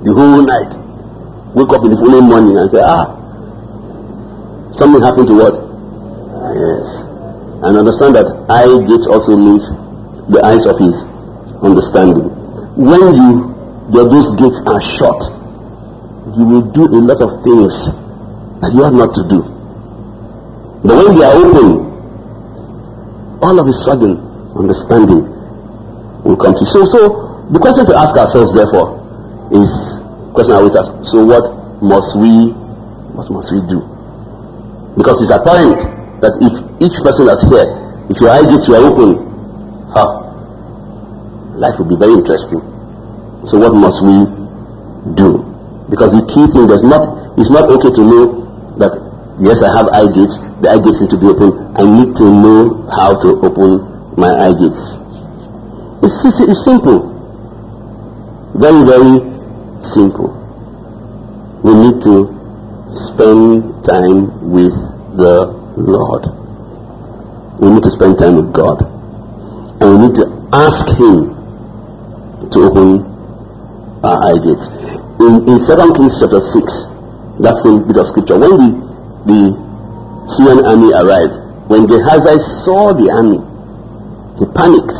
[0.04, 0.72] the whole night.
[1.54, 3.16] Wake up in the following morning and say, ah,
[4.76, 5.54] something happened to what?
[6.52, 6.86] Yes.
[7.64, 9.64] And understand that eye gate also means
[10.28, 10.94] the eyes of his
[11.62, 12.28] understanding.
[12.76, 13.52] When you
[13.92, 15.20] your those gates are shut,
[16.38, 17.74] you will do a lot of things
[18.62, 19.42] that you have not to do.
[20.86, 21.82] But when they are open,
[23.42, 24.22] all of a sudden,
[24.54, 25.26] understanding
[26.22, 26.70] will come to you.
[26.70, 26.98] So, so
[27.50, 29.02] the question to ask ourselves, therefore,
[29.50, 29.66] is
[30.30, 30.88] question I always ask.
[31.10, 31.42] So, what
[31.82, 32.54] must we,
[33.18, 33.82] what must we do?
[34.94, 35.82] Because it's apparent
[36.22, 37.66] that if each person that's here,
[38.06, 39.18] if your eye gates were open,
[39.90, 40.22] huh,
[41.58, 42.62] life will be very interesting.
[43.46, 44.22] So what must we
[45.18, 45.42] do?
[45.90, 48.41] Because the key thing is not it's not okay to know
[48.82, 48.92] that
[49.38, 51.54] yes I have eye gates, the eye gates need to be open.
[51.78, 53.86] I need to know how to open
[54.18, 54.82] my eye gates.
[56.02, 57.14] It's, it's, it's simple.
[58.58, 59.22] Very, very
[59.80, 60.34] simple.
[61.64, 62.26] We need to
[63.06, 64.74] spend time with
[65.16, 65.46] the
[65.78, 66.26] Lord.
[67.62, 68.82] We need to spend time with God.
[69.80, 71.32] And we need to ask Him
[72.50, 73.06] to open
[74.02, 74.66] our eye gates.
[75.22, 76.91] In, in 2 Kings chapter 6,
[77.42, 78.68] that same bit of scripture, when the,
[79.26, 79.40] the
[80.38, 81.34] Syrian army arrived,
[81.66, 83.42] when Gehazi saw the army,
[84.38, 84.94] he panicked.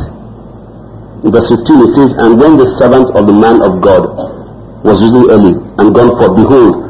[1.23, 4.11] In verse 15 it says, And when the servant of the man of God
[4.83, 6.83] was risen early and gone forth, behold,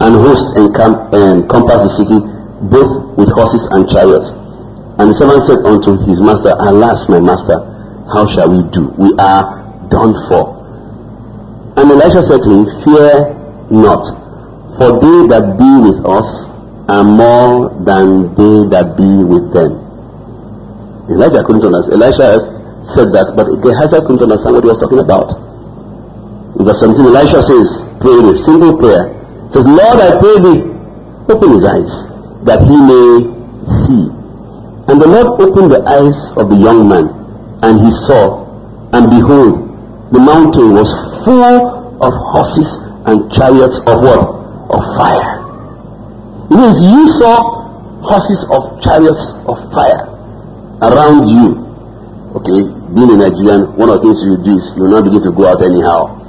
[0.00, 2.18] an host encamp, um, encompassed the city,
[2.72, 2.88] both
[3.20, 4.32] with horses and chariots.
[4.96, 7.60] And the servant said unto his master, Alas, my master,
[8.08, 8.88] how shall we do?
[8.96, 9.60] We are
[9.92, 10.64] done for.
[11.76, 13.34] And Elisha said to him, Fear
[13.74, 14.23] not,
[14.78, 16.28] for they that be with us
[16.90, 19.80] are more than they that be with them.
[21.08, 22.02] Elijah couldn't understand.
[22.02, 22.28] Elisha
[22.92, 25.32] said that, but Gehazi couldn't understand what he was talking about.
[26.58, 27.68] In verse 17, Elisha says,
[28.00, 29.12] pray a simple prayer.
[29.48, 30.60] Says, Lord, I pray thee,
[31.32, 31.92] open his eyes,
[32.44, 33.32] that he may
[33.84, 34.04] see.
[34.92, 37.08] And the Lord opened the eyes of the young man,
[37.64, 38.44] and he saw,
[38.92, 39.64] and behold,
[40.12, 40.88] the mountain was
[41.24, 41.40] full
[42.04, 42.68] of horses
[43.08, 44.43] and chariots of what?
[44.70, 45.44] Of fire.
[46.50, 47.64] Know, if you saw
[48.04, 50.06] horses of chariots of fire
[50.84, 51.56] around you,
[52.36, 55.24] okay, being a Nigerian, one of the things you do is you will not begin
[55.24, 56.20] to go out anyhow.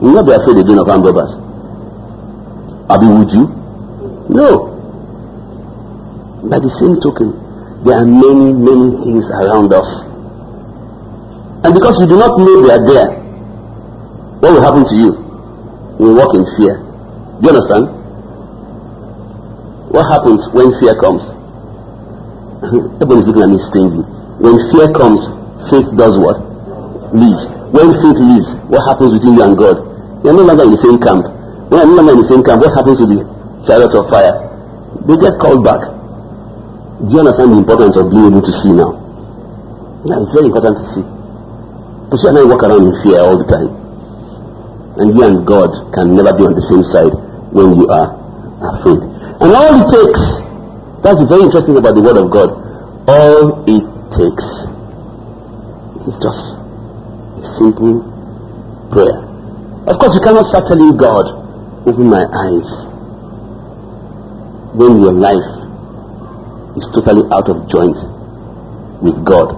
[0.00, 1.32] You will not be afraid again of armed robbers.
[2.88, 3.44] Abi, would you?
[4.32, 4.74] No.
[6.48, 7.36] By the same token,
[7.84, 9.86] there are many, many things around us.
[11.62, 13.10] And because you do not know they are there,
[14.40, 15.10] what will happen to you?
[16.00, 16.87] You will walk in fear.
[17.38, 17.86] Do you understand?
[19.94, 21.22] What happens when fear comes?
[22.98, 24.02] Everybody's looking at me strangely.
[24.42, 25.22] When fear comes,
[25.70, 26.42] faith does what?
[27.14, 27.46] Leaves.
[27.70, 29.78] When faith leaves, what happens between you and God?
[30.26, 31.30] You're no longer in the same camp.
[31.70, 33.22] When you're no longer in the same camp, what happens to the
[33.70, 34.34] chariots of fire?
[35.06, 35.78] They get called back.
[37.06, 38.98] Do you understand the importance of being able to see now?
[40.10, 41.06] Yeah, it's very important to see.
[42.10, 43.70] But you and I walk around in fear all the time.
[44.98, 47.14] And you and God can never be on the same side
[47.52, 48.12] when you are
[48.60, 49.00] afraid.
[49.40, 50.22] And all it takes,
[51.02, 52.50] that's very interesting about the word of God.
[53.08, 54.46] All it takes
[56.04, 56.44] is just
[57.38, 58.04] a simple
[58.92, 59.24] prayer.
[59.88, 61.24] Of course, you cannot start telling God,
[61.88, 62.68] open my eyes
[64.76, 65.48] when your life
[66.76, 67.96] is totally out of joint
[69.00, 69.56] with God.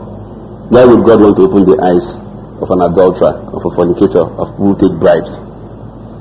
[0.71, 2.07] Why would God want to open the eyes
[2.63, 5.35] of an adulterer, of a fornicator, of who take bribes?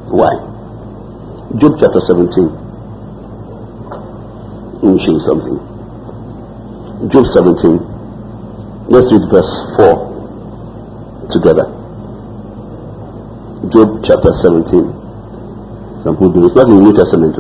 [0.10, 0.49] Why?
[1.58, 2.46] Job chapter 17.
[4.86, 5.58] Let me show you something.
[7.10, 7.82] Job 17.
[8.94, 11.66] Let's read verse 4 together.
[13.74, 14.94] Job chapter 17.
[16.06, 17.34] Some people not in the New Testament.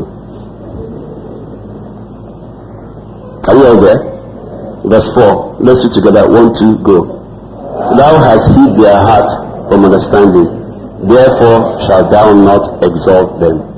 [3.45, 4.01] Are we all there?
[4.89, 5.61] Verse 4.
[5.61, 6.25] Let's read together.
[6.25, 7.13] One, two, go.
[7.93, 9.29] Thou hast hid their heart
[9.69, 10.49] from understanding,
[11.07, 13.68] therefore shalt thou not exalt them.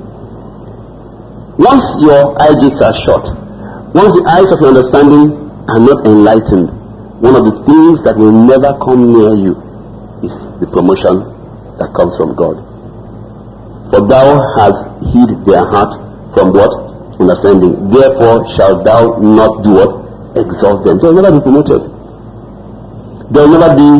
[1.62, 3.22] Once your eye gates are shut,
[3.94, 5.30] once the eyes of your understanding
[5.70, 6.66] are not enlightened,
[7.22, 9.54] one of the things that will never come near you
[10.26, 11.22] is the promotion
[11.78, 12.58] that comes from God.
[13.94, 14.82] For thou hast
[15.14, 15.94] hid their heart
[16.34, 16.74] from what?
[17.22, 17.78] Understanding.
[17.94, 19.92] Therefore shalt thou not do what?
[20.34, 20.98] Exalt them.
[20.98, 21.86] They will never be promoted.
[23.30, 23.90] There will never be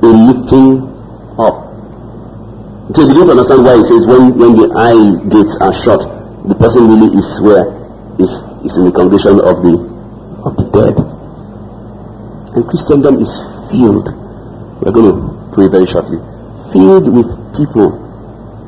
[0.00, 0.88] a lifting
[1.36, 1.60] up.
[2.96, 6.56] So you don't understand why he says when, when the eye gates are shut, the
[6.58, 7.70] person really is where
[8.18, 8.32] is
[8.66, 9.74] is in the congregation of the
[10.42, 10.96] of the dead.
[12.54, 13.32] And Christendom is
[13.70, 14.10] filled.
[14.82, 15.16] We're going to
[15.54, 16.18] pray very shortly.
[16.74, 17.94] Filled with people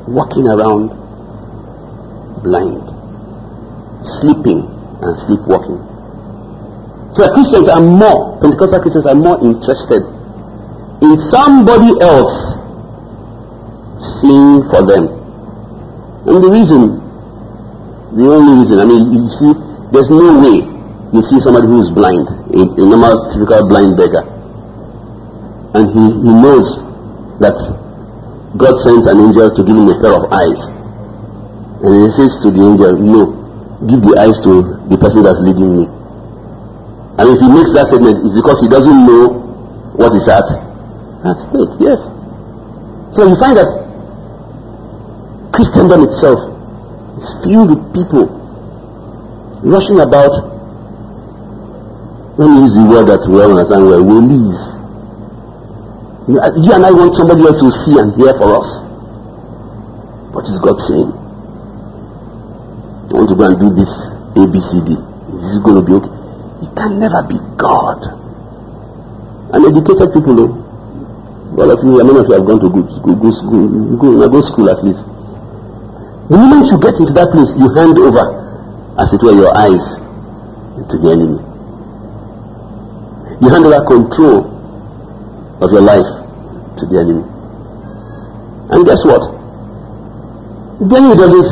[0.07, 0.89] walking around
[2.41, 2.85] blind,
[4.01, 4.63] sleeping
[5.01, 5.81] and sleepwalking.
[7.13, 10.03] So Christians are more, Pentecostal Christians are more interested
[11.01, 12.35] in somebody else
[14.19, 15.11] seeing for them.
[16.27, 17.01] And the reason,
[18.13, 19.51] the only reason, I mean, you see,
[19.89, 20.75] there's no way
[21.15, 24.27] you see somebody who is blind, a, a normal, typical blind beggar,
[25.77, 26.67] and he, he knows
[27.39, 27.55] that
[28.59, 30.59] God sends an angel to give him a pair of eyes.
[31.83, 33.21] And he says to the angel, No,
[33.87, 35.85] give the eyes to the person that's leading me.
[37.19, 39.39] And if he makes that statement, it's because he doesn't know
[39.95, 40.47] what is at,
[41.27, 41.73] at stake.
[41.79, 41.99] Yes.
[43.15, 43.67] So you find that
[45.55, 46.54] Christendom itself
[47.17, 48.27] is filled with people
[49.63, 50.33] rushing about.
[52.35, 54.59] Let me use the word that we all understand well, willies.
[56.27, 56.41] You,
[56.75, 58.67] and I want somebody else to see and hear for us.
[60.35, 61.15] What is God saying?
[63.07, 63.87] I want to go and do this
[64.35, 64.99] ABCD.
[65.31, 66.11] Is this going to be okay?
[66.67, 68.03] It can never be God.
[69.55, 70.53] And educated people, though.
[71.55, 73.63] All of you, many of you have gone to good school, go school,
[73.95, 75.07] go, go school at least.
[76.25, 78.25] The moment you get into that place, you hand over,
[78.97, 79.77] as it were, your eyes
[80.89, 81.37] to the enemy.
[83.45, 84.41] You hand over control
[85.61, 86.09] of your life
[86.81, 87.21] to the enemy.
[88.73, 89.21] And guess what?
[90.81, 91.49] The enemy does it.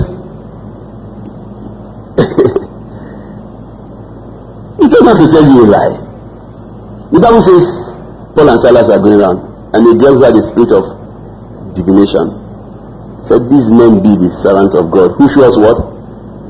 [4.81, 6.01] he doesn't have to tell you a lie.
[7.13, 7.61] The Bible says
[8.33, 9.37] Paul and Silas are going around,
[9.77, 10.81] and they girl who the spirit of
[11.77, 12.41] divination
[13.27, 15.79] said, These men be the servants of God, who show us what?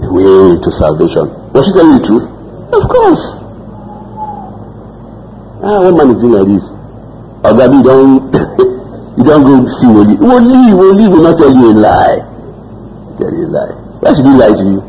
[0.02, 1.30] The way to salvation.
[1.54, 2.26] Was she telling the truth?
[2.74, 3.24] Of course.
[5.62, 6.66] Ah, one man is doing like this.
[7.46, 8.26] Oh, Gabi, you don't,
[9.22, 10.18] you don't go see Woli.
[10.18, 12.20] Woli, Woli will not tell you a lie.
[13.22, 13.74] Tell you a lie.
[14.02, 14.82] Why should he lie to you?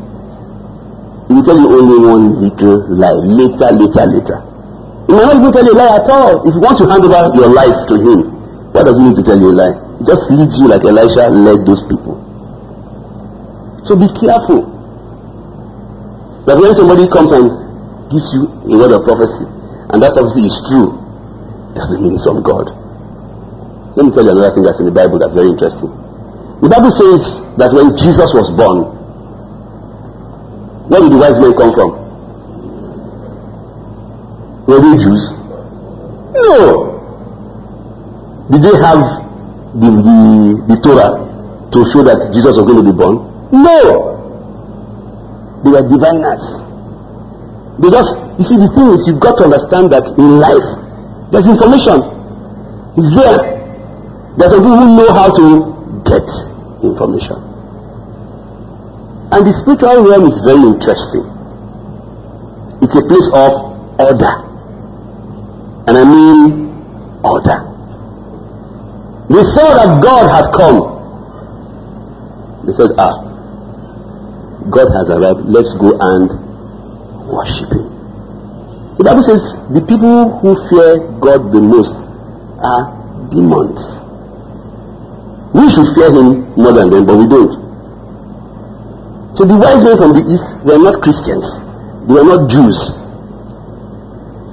[1.29, 3.13] He will tell you only one little lie.
[3.23, 4.39] Later, later, later.
[5.05, 6.41] He may not even tell you a lie at all.
[6.49, 8.33] If he wants to hand over your life to him,
[8.73, 9.84] why does he need to tell you a lie?
[10.03, 12.19] Just leads you like Elisha led those people.
[13.87, 14.67] So be careful.
[16.49, 17.47] That when somebody comes and
[18.11, 19.47] gives you a word of prophecy,
[19.93, 20.99] and that prophecy is true,
[21.73, 22.69] doesn't mean it's from God.
[23.95, 25.89] Let me tell you another thing that's in the Bible that's very interesting.
[26.59, 27.21] The Bible says
[27.55, 28.93] that when Jesus was born,
[30.91, 32.05] where did the wise men come from?
[34.69, 35.23] Were they Jews?
[36.35, 36.93] No.
[38.51, 39.24] Did they have
[39.75, 40.17] the, the,
[40.71, 41.19] the Torah
[41.71, 43.19] to show that Jesus was going to be born?
[43.51, 44.15] No.
[45.63, 46.45] They were diviners.
[47.83, 50.63] They just, you see, the thing is, you've got to understand that in life,
[51.35, 51.99] there's information.
[52.95, 53.55] It's there.
[54.39, 55.45] There's some people who know how to
[56.07, 56.27] get
[56.79, 57.35] information.
[59.35, 61.27] And the spiritual realm is very interesting.
[62.79, 63.51] It's a place of
[63.99, 64.33] order.
[65.91, 66.71] And I mean
[67.25, 67.74] order.
[69.29, 70.95] They saw that God had come.
[72.65, 73.25] They said, Ah,
[74.69, 75.49] God has arrived.
[75.49, 76.29] Let's go and
[77.29, 77.85] worship Him.
[78.97, 79.41] The Bible says
[79.73, 81.93] the people who fear God the most
[82.61, 82.89] are
[83.33, 83.81] demons.
[85.57, 87.53] We should fear Him more than them, but we don't.
[89.37, 91.43] So the wise men from the east were not Christians.
[92.07, 92.77] They were not Jews.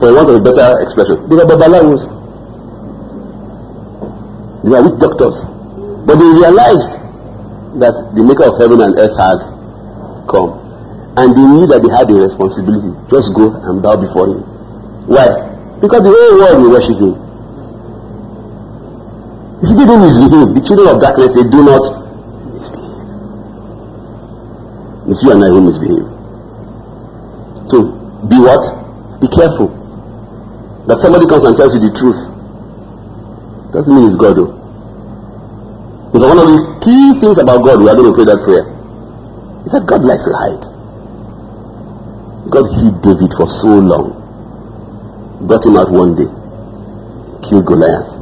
[0.01, 2.22] For want of a better expression, they were Babalawos.
[4.63, 5.37] They were witch doctors.
[6.07, 6.93] But they realized
[7.83, 9.39] that the maker of heaven and earth had
[10.31, 10.59] come.
[11.19, 12.91] And they knew that they had a responsibility.
[13.13, 14.41] Just go and bow before him.
[15.11, 15.29] Why?
[15.83, 17.15] Because the whole world will worship him.
[19.61, 20.57] You see, they don't misbehave.
[20.57, 21.85] The children of darkness, they do not
[22.55, 23.03] misbehave.
[25.11, 26.07] It's you and I who misbehave.
[27.69, 27.93] So,
[28.31, 28.63] be what?
[29.21, 29.69] Be careful.
[30.89, 32.32] That somebody comes and tells you the truth.
[33.73, 34.53] Doesn't mean it's God though.
[36.13, 38.69] Because one of the key things about God, we are going to pray that prayer,
[39.65, 40.61] is that God likes to hide.
[42.53, 44.13] God hid David for so long.
[45.49, 46.29] Got him out one day.
[47.49, 48.13] Killed Goliath.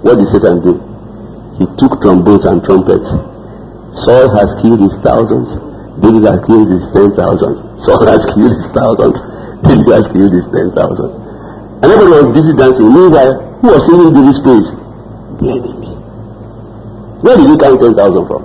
[0.00, 0.80] What did Satan do?
[1.60, 3.06] He took trombones and trumpets.
[4.02, 5.54] Saul has killed his thousands.
[6.02, 7.62] David has killed his ten thousands.
[7.84, 9.20] Saul has killed his thousands.
[9.62, 11.12] David has killed his ten thousand.
[11.84, 12.90] And everybody was busy dancing.
[12.90, 14.68] Meanwhile, who was singing David's praise?
[15.40, 15.96] The enemy.
[17.24, 17.96] Where did you count 10,000
[18.28, 18.44] from?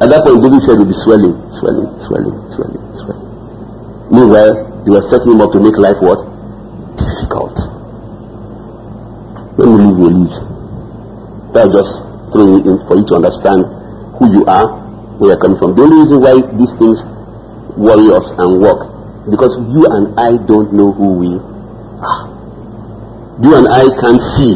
[0.00, 3.28] At that point, David said, You'll be swelling, swelling, swelling, swelling, swelling.
[4.08, 6.24] Meanwhile, you were setting him up to make life what?
[6.96, 7.52] Difficult.
[9.60, 10.36] When we leave, we leave.
[11.52, 11.92] That's just
[12.32, 13.68] throwing it in for you to understand
[14.16, 14.72] who you are,
[15.20, 15.76] where you're coming from.
[15.76, 17.04] The only reason why these things
[17.76, 18.88] worry us and work
[19.30, 21.47] because you and I don't know who we are.
[21.98, 24.54] You and I can't see.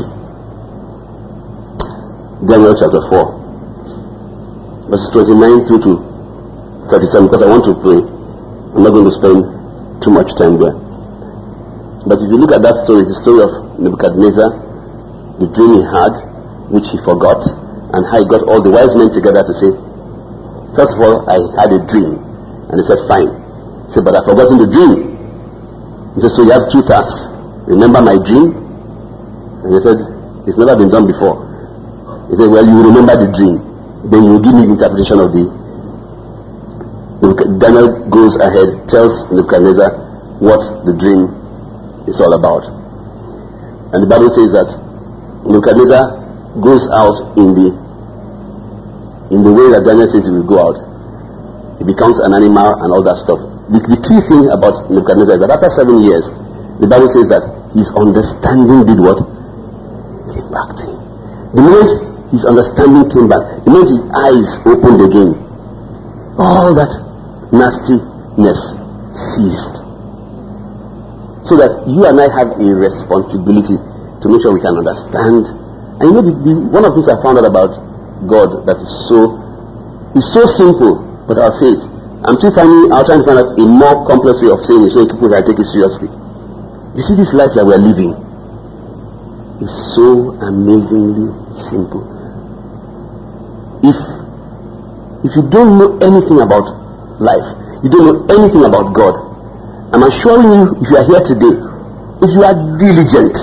[2.46, 5.92] Daniel chapter 4, verses 29 through to
[6.90, 7.98] 37, because I want to pray.
[7.98, 9.42] I'm not going to spend
[10.02, 10.74] too much time there.
[12.06, 15.82] But if you look at that story, it's the story of Nebuchadnezzar, the dream he
[15.86, 16.14] had,
[16.70, 17.42] which he forgot,
[17.94, 19.70] and how he got all the wise men together to say,
[20.78, 22.22] First of all, I had a dream.
[22.70, 23.34] And he said, Fine.
[23.90, 25.14] He said, But I've forgotten the dream.
[26.14, 27.31] He said, So you have two tasks.
[27.66, 28.54] Remember my dream?
[29.62, 29.98] And he said,
[30.48, 31.38] It's never been done before.
[32.30, 33.62] He said, Well, you remember the dream.
[34.10, 35.44] Then you give me the interpretation of the.
[37.62, 41.30] Daniel goes ahead, tells Nebuchadnezzar what the dream
[42.10, 42.66] is all about.
[43.94, 44.66] And the Bible says that
[45.46, 47.68] Nebuchadnezzar goes out in the
[49.32, 50.76] in the way that Daniel says he will go out.
[51.78, 53.40] He becomes an animal and all that stuff.
[53.72, 56.26] The, the key thing about Nebuchadnezzar is that after seven years,
[56.82, 57.46] the Bible says that
[57.78, 59.22] his understanding did what?
[60.34, 60.98] Came back to him.
[61.54, 61.90] The moment
[62.34, 65.30] his understanding came back, the moment his eyes opened again,
[66.42, 66.90] all that
[67.54, 68.58] nastiness
[69.14, 69.78] ceased.
[71.46, 75.54] So that you and I have a responsibility to make sure we can understand.
[76.02, 77.78] And you know, the, the, one of the things I found out about
[78.26, 79.38] God that is so
[80.18, 80.98] is so simple,
[81.30, 81.82] but I'll say it.
[82.26, 84.90] I'm still finding, I'm trying to find out a more complex way of saying it
[84.98, 86.10] so people can take it seriously.
[86.92, 88.12] You see, this life that we're living
[89.64, 91.32] is so amazingly
[91.72, 92.04] simple.
[93.80, 93.96] If
[95.24, 96.66] if you don't know anything about
[97.22, 97.46] life,
[97.82, 99.14] you don't know anything about God,
[99.94, 101.54] I'm assuring you, if you are here today,
[102.24, 103.36] if you are diligent,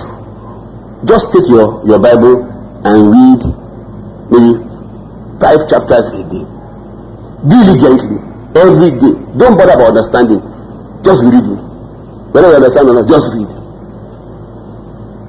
[1.07, 2.43] just take your, your Bible
[2.83, 3.41] and read
[4.33, 4.59] maybe
[5.39, 6.43] five chapters a day.
[7.47, 8.19] Diligently,
[8.57, 9.15] every day.
[9.37, 10.41] Don't bother about understanding.
[11.05, 11.68] Just be reading.
[12.31, 13.49] Whether you understand or not, just read.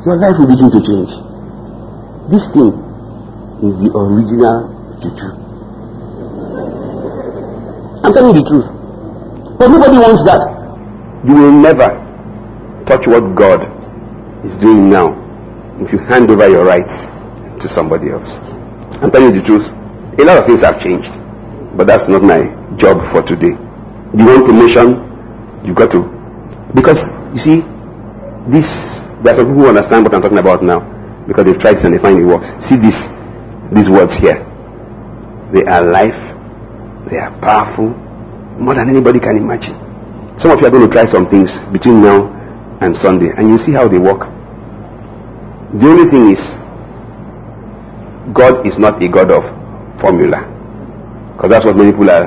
[0.04, 1.12] Your life will begin to change.
[2.28, 2.72] This thing
[3.64, 4.68] is the original
[5.00, 5.28] juju.
[8.04, 8.68] I'm telling you the truth.
[9.60, 10.40] But nobody wants that.
[11.24, 11.88] You will never
[12.88, 13.60] touch what God
[14.44, 15.08] is doing now
[15.80, 16.92] if you hand over your rights
[17.60, 18.28] to somebody else.
[19.00, 19.66] I'm telling you the truth.
[20.20, 21.08] A lot of things have changed,
[21.76, 22.40] but that's not my
[22.76, 23.56] job for today.
[24.16, 26.19] You want promotion, you've got to.
[26.74, 27.00] Because,
[27.34, 27.58] you see,
[28.48, 28.66] this,
[29.22, 30.80] there are some people who understand what I'm talking about now
[31.26, 32.46] because they've tried it and they find it works.
[32.70, 32.96] See this,
[33.74, 34.38] these words here.
[35.52, 36.16] They are life,
[37.10, 37.90] they are powerful,
[38.62, 39.74] more than anybody can imagine.
[40.38, 42.30] Some of you are going to try some things between now
[42.80, 44.24] and Sunday, and you see how they work.
[45.76, 46.42] The only thing is,
[48.32, 49.42] God is not a God of
[50.00, 50.40] formula.
[51.36, 52.26] Because that's what many people are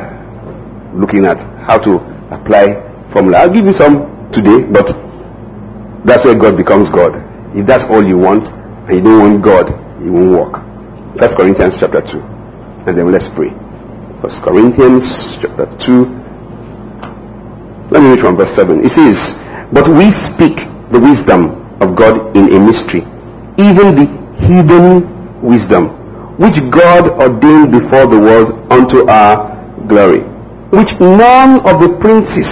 [0.96, 1.38] looking at.
[1.66, 1.98] How to
[2.32, 2.78] apply
[3.14, 3.40] formula.
[3.40, 4.88] I'll give you some today, but
[6.06, 7.16] that's where God becomes God.
[7.56, 8.48] If that's all you want,
[8.90, 9.66] and you don't want God,
[10.04, 10.54] it won't work.
[11.22, 12.20] First Corinthians chapter 2.
[12.88, 13.48] and then let's pray.
[14.22, 15.06] First Corinthians
[15.40, 16.24] chapter 2.
[17.92, 18.84] Let me read from verse 7.
[18.84, 19.16] It says,
[19.72, 20.58] But we speak
[20.92, 23.06] the wisdom of God in a mystery,
[23.56, 24.08] even the
[24.44, 25.08] hidden
[25.40, 25.94] wisdom,
[26.42, 29.54] which God ordained before the world unto our
[29.88, 30.22] glory,
[30.76, 32.50] which none of the princes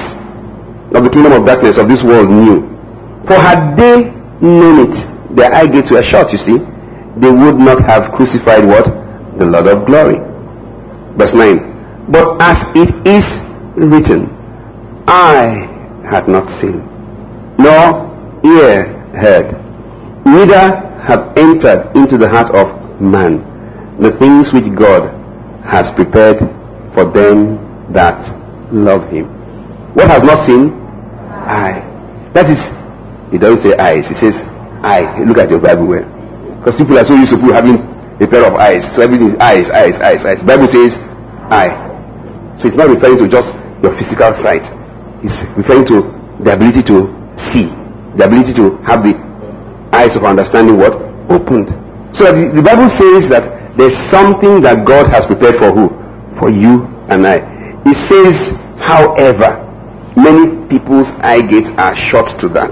[0.94, 2.60] of the kingdom of darkness of this world knew.
[3.28, 4.12] For had they
[4.42, 6.58] known it, their eye gates were shut, you see,
[7.20, 8.86] they would not have crucified what?
[9.40, 10.18] The Lord of glory.
[11.18, 12.12] Verse 9.
[12.12, 13.26] But as it is
[13.78, 14.28] written,
[15.08, 15.48] I
[16.12, 16.84] had not seen,
[17.58, 18.12] nor
[18.44, 18.86] ear
[19.16, 19.48] heard,
[20.26, 23.48] neither have entered into the heart of man
[24.00, 25.04] the things which God
[25.64, 26.38] has prepared
[26.94, 28.18] for them that
[28.74, 29.26] love him.
[29.94, 30.81] What has not seen?
[31.48, 31.82] Eye.
[32.34, 32.60] That is,
[33.32, 34.36] he doesn't say eyes, he says
[34.84, 35.04] eye.
[35.28, 36.06] Look at your Bible well.
[36.62, 37.78] Because people are so used to having
[38.22, 38.86] a pair of eyes.
[38.96, 40.40] So everything is eyes, eyes, eyes, eyes.
[40.46, 40.94] Bible says
[41.50, 41.74] eye.
[42.62, 43.50] So it's not referring to just
[43.82, 44.62] your physical sight.
[45.26, 45.98] It's referring to
[46.46, 47.10] the ability to
[47.50, 47.66] see,
[48.18, 49.18] the ability to have the
[49.94, 50.94] eyes of understanding what?
[51.34, 51.70] Opened.
[52.18, 55.90] So the, the Bible says that there's something that God has prepared for who?
[56.38, 57.40] For you and I.
[57.90, 58.36] It says,
[58.86, 59.71] however,
[60.16, 62.72] many people's eye gates are shut to that.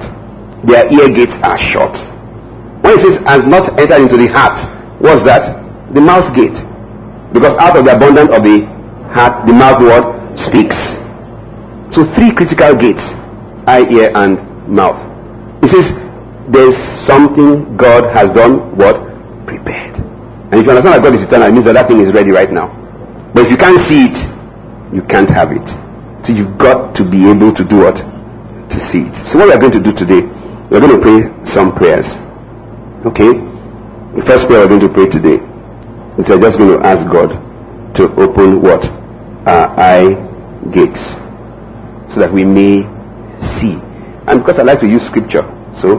[0.66, 1.94] Their ear gates are shut.
[2.84, 4.56] When it says, has not entered into the heart,
[5.02, 5.94] what's that?
[5.94, 6.56] The mouth gate.
[7.34, 8.66] Because out of the abundance of the
[9.14, 10.04] heart, the mouth word
[10.50, 10.76] speaks.
[11.96, 13.04] So three critical gates,
[13.68, 14.38] eye, ear, and
[14.68, 15.00] mouth.
[15.64, 15.88] It says,
[16.52, 16.78] there's
[17.08, 18.96] something God has done, what?
[19.46, 19.96] Prepared.
[20.52, 22.32] And if you understand that God is eternal, it means that that thing is ready
[22.32, 22.74] right now.
[23.34, 24.18] But if you can't see it,
[24.94, 25.89] you can't have it.
[26.30, 27.97] So you've got to be able to do what?
[27.97, 29.15] To see it.
[29.34, 30.21] So what we're going to do today,
[30.69, 31.25] we're going to pray
[31.57, 32.05] some prayers.
[33.01, 33.34] Okay?
[34.13, 35.41] The first prayer we're going to pray today
[36.21, 37.34] is we're just going to ask God
[37.97, 38.77] to open what?
[39.49, 40.13] Our eye
[40.69, 41.01] gates.
[42.13, 42.77] So that we may
[43.57, 43.82] see.
[44.30, 45.49] And because I like to use scripture,
[45.82, 45.97] so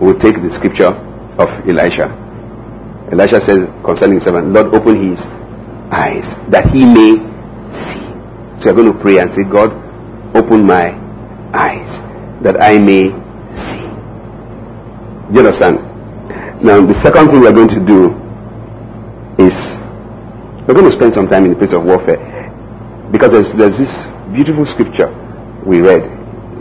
[0.00, 0.96] we'll take the scripture
[1.36, 2.08] of Elisha.
[3.12, 5.20] Elisha says concerning his servant, Lord, open his
[5.92, 7.31] eyes that he may.
[8.62, 9.74] So you're going to pray and say, God,
[10.38, 10.94] open my
[11.50, 11.90] eyes
[12.46, 13.02] that I may
[13.58, 13.82] see.
[15.34, 15.82] Do you understand?
[16.62, 18.14] Now, the second thing we're going to do
[19.42, 19.50] is
[20.62, 22.22] we're going to spend some time in the place of warfare
[23.10, 23.90] because there's, there's this
[24.30, 25.10] beautiful scripture
[25.66, 26.06] we read.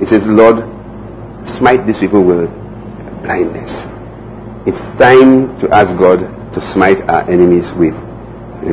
[0.01, 0.57] It says, Lord,
[1.61, 2.49] smite these people with
[3.21, 3.69] blindness.
[4.65, 6.25] It's time to ask God
[6.57, 7.93] to smite our enemies with,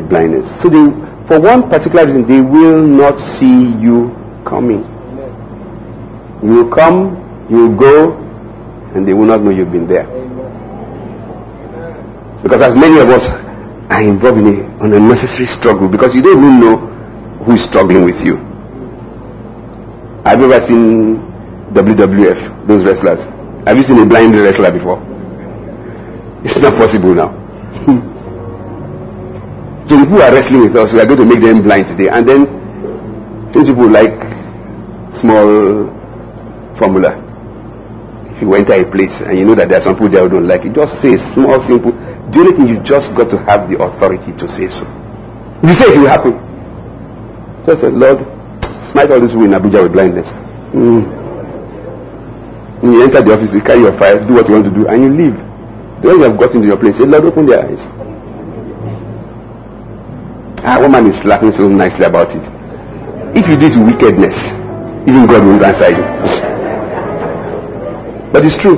[0.08, 0.48] blindness.
[0.64, 0.84] So they,
[1.28, 4.08] for one particular reason, they will not see you
[4.48, 4.80] coming.
[6.42, 7.20] You will come,
[7.50, 8.16] you will go,
[8.96, 10.08] and they will not know you've been there.
[12.42, 13.20] Because as many of us
[13.92, 16.76] are involved in a, an unnecessary struggle because you don't even know
[17.44, 18.36] who is struggling with you.
[20.24, 21.20] Have you ever seen
[21.76, 23.20] WWF, those wrestlers?
[23.66, 24.96] Have you seen a blind wrestler before?
[26.44, 27.36] It's not possible now.
[29.88, 32.12] so people are wrestling with us, we are going to make them blind today.
[32.12, 32.44] And then,
[33.56, 34.12] since people like
[35.16, 35.88] small
[36.76, 37.08] formula,
[38.36, 40.36] if you enter a place and you know that there are some people there who
[40.36, 41.96] don't like it, just say small, simple.
[42.28, 44.84] The only thing you just got to have the authority to say so.
[45.64, 46.36] If you say it, will happen.
[47.64, 48.20] Just say, Lord,
[48.92, 50.28] smite all these people in Abuja with blindness.
[50.76, 51.00] Mm.
[52.84, 54.84] When you enter the office, you carry your file, do what you want to do,
[54.84, 55.36] and you leave.
[56.04, 57.80] When you have got into your place, say, Lord, open their eyes.
[60.68, 62.44] Ah, woman is laughing so nicely about it.
[63.32, 64.36] If you do wickedness,
[65.08, 66.04] even God will answer you.
[68.36, 68.76] But it's true.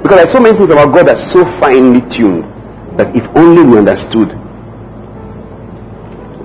[0.00, 2.48] Because there are so many things about God that are so finely tuned
[2.96, 4.32] that if only we understood.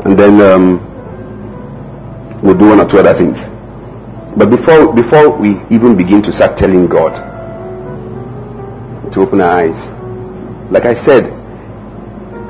[0.04, 0.84] And then um,
[2.44, 3.40] we'll do one or two other things.
[4.36, 7.16] But before before we even begin to start telling God
[9.16, 9.80] to open our eyes,
[10.76, 11.24] like I said,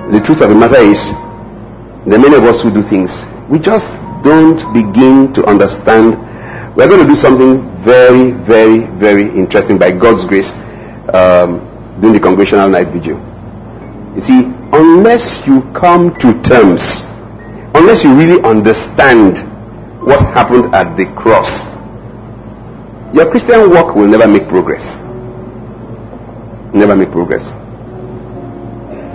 [0.09, 0.97] the truth of the matter is
[2.05, 3.07] there are many of us who do things.
[3.47, 3.87] We just
[4.27, 6.19] don't begin to understand.
[6.75, 10.47] We're going to do something very, very, very interesting by God's grace
[11.15, 11.63] um,
[12.03, 13.15] during the congregational night vigil.
[14.15, 14.39] You see,
[14.75, 16.83] unless you come to terms,
[17.71, 19.39] unless you really understand
[20.03, 21.47] what happened at the cross,
[23.15, 24.83] your Christian work will never make progress.
[26.75, 27.47] Never make progress.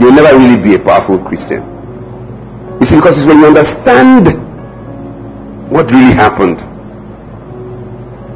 [0.01, 1.78] You'll never really be a powerful Christian.
[2.81, 4.27] You see, because it's when you understand
[5.71, 6.63] what really happened,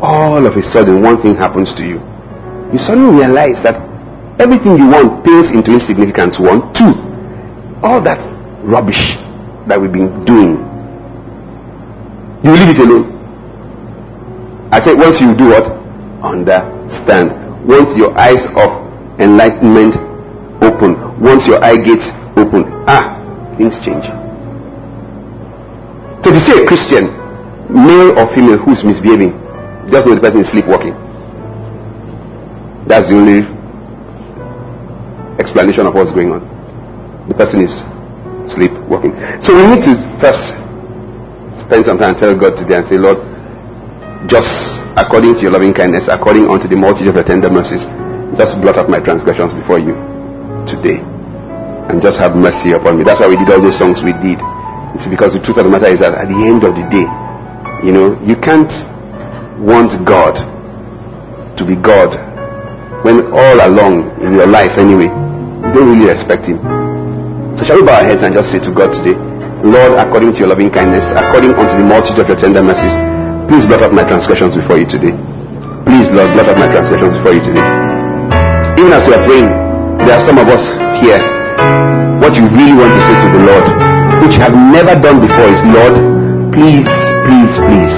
[0.03, 2.03] all of a sudden one thing happens to you.
[2.75, 3.79] You suddenly realize that
[4.41, 6.35] everything you want pales into insignificance.
[6.41, 6.91] One, two,
[7.87, 8.19] all that
[8.67, 8.99] rubbish
[9.69, 10.59] that we've been doing.
[12.43, 13.13] You leave it alone.
[14.73, 15.71] I say once you do what?
[16.27, 17.31] Understand.
[17.69, 18.71] Once your eyes of
[19.21, 19.95] enlightenment
[20.65, 23.23] open, once your eye gates open, ah,
[23.57, 24.22] things change.
[26.23, 27.11] So if you see a Christian,
[27.67, 29.35] male or female, who's misbehaving,
[29.91, 30.95] just know the person is sleepwalking.
[32.87, 33.43] That's the only
[35.43, 36.47] explanation of what's going on.
[37.27, 37.75] The person is
[38.55, 39.19] sleepwalking.
[39.43, 40.43] So we need to first
[41.67, 43.19] spend some time and tell God today and say, Lord,
[44.31, 44.51] just
[44.95, 47.83] according to your loving kindness, according unto the multitude of your tender mercies,
[48.39, 49.99] just blot out my transgressions before you
[50.71, 51.03] today.
[51.91, 53.03] And just have mercy upon me.
[53.03, 54.39] That's why we did all those songs we did.
[54.95, 57.07] It's because the truth of the matter is that at the end of the day,
[57.83, 58.71] you know, you can't
[59.61, 60.37] want God
[61.57, 62.13] to be God
[63.03, 66.61] when all along in your life anyway, you don't really respect him.
[67.59, 69.19] So shall we bow our heads and just say to God today,
[69.67, 72.95] Lord, according to your loving kindness, according unto the multitude of your tender mercies,
[73.51, 75.15] please blot out my transgressions before you today.
[75.87, 77.67] Please, Lord, blot out my transgressions before you today.
[78.79, 79.51] Even as we are praying,
[80.07, 80.63] there are some of us
[81.03, 81.19] here.
[82.23, 83.67] What you really want to say to the Lord,
[84.23, 85.99] which you have never done before, is Lord,
[86.55, 86.87] please,
[87.27, 87.95] please, please.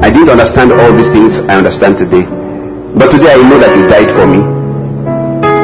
[0.00, 2.24] I didn't understand all these things I understand today.
[2.96, 4.40] But today I know that you died for me.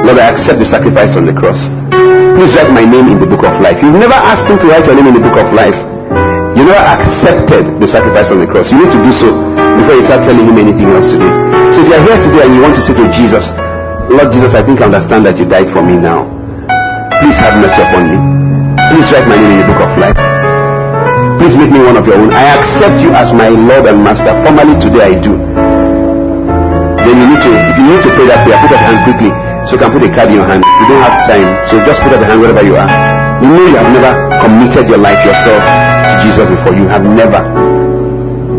[0.05, 1.59] Lord, I accept the sacrifice on the cross.
[2.37, 3.81] Please write my name in the book of life.
[3.81, 5.77] You've never asked him to write your name in the book of life.
[6.55, 8.69] You never accepted the sacrifice on the cross.
[8.69, 9.29] You need to do so
[9.81, 11.33] before you start telling him anything else today.
[11.75, 13.45] So if you are here today and you want to say to Jesus,
[14.13, 16.29] Lord Jesus, I think I understand that you died for me now.
[17.21, 18.38] Please have mercy upon me.
[18.89, 20.17] Please write my name in the book of life.
[21.37, 22.33] Please make me one of your own.
[22.33, 24.33] I accept you as my Lord and Master.
[24.43, 25.37] Formally today I do.
[27.05, 29.01] Then you need to, if you need to pray that prayer, put up your hand
[29.05, 29.31] quickly.
[29.69, 30.65] So you can put a card in your hand.
[30.65, 31.49] You don't have time.
[31.69, 32.89] So just put up your hand wherever you are.
[33.45, 36.73] You know you have never committed your life yourself to Jesus before.
[36.73, 37.45] You have never.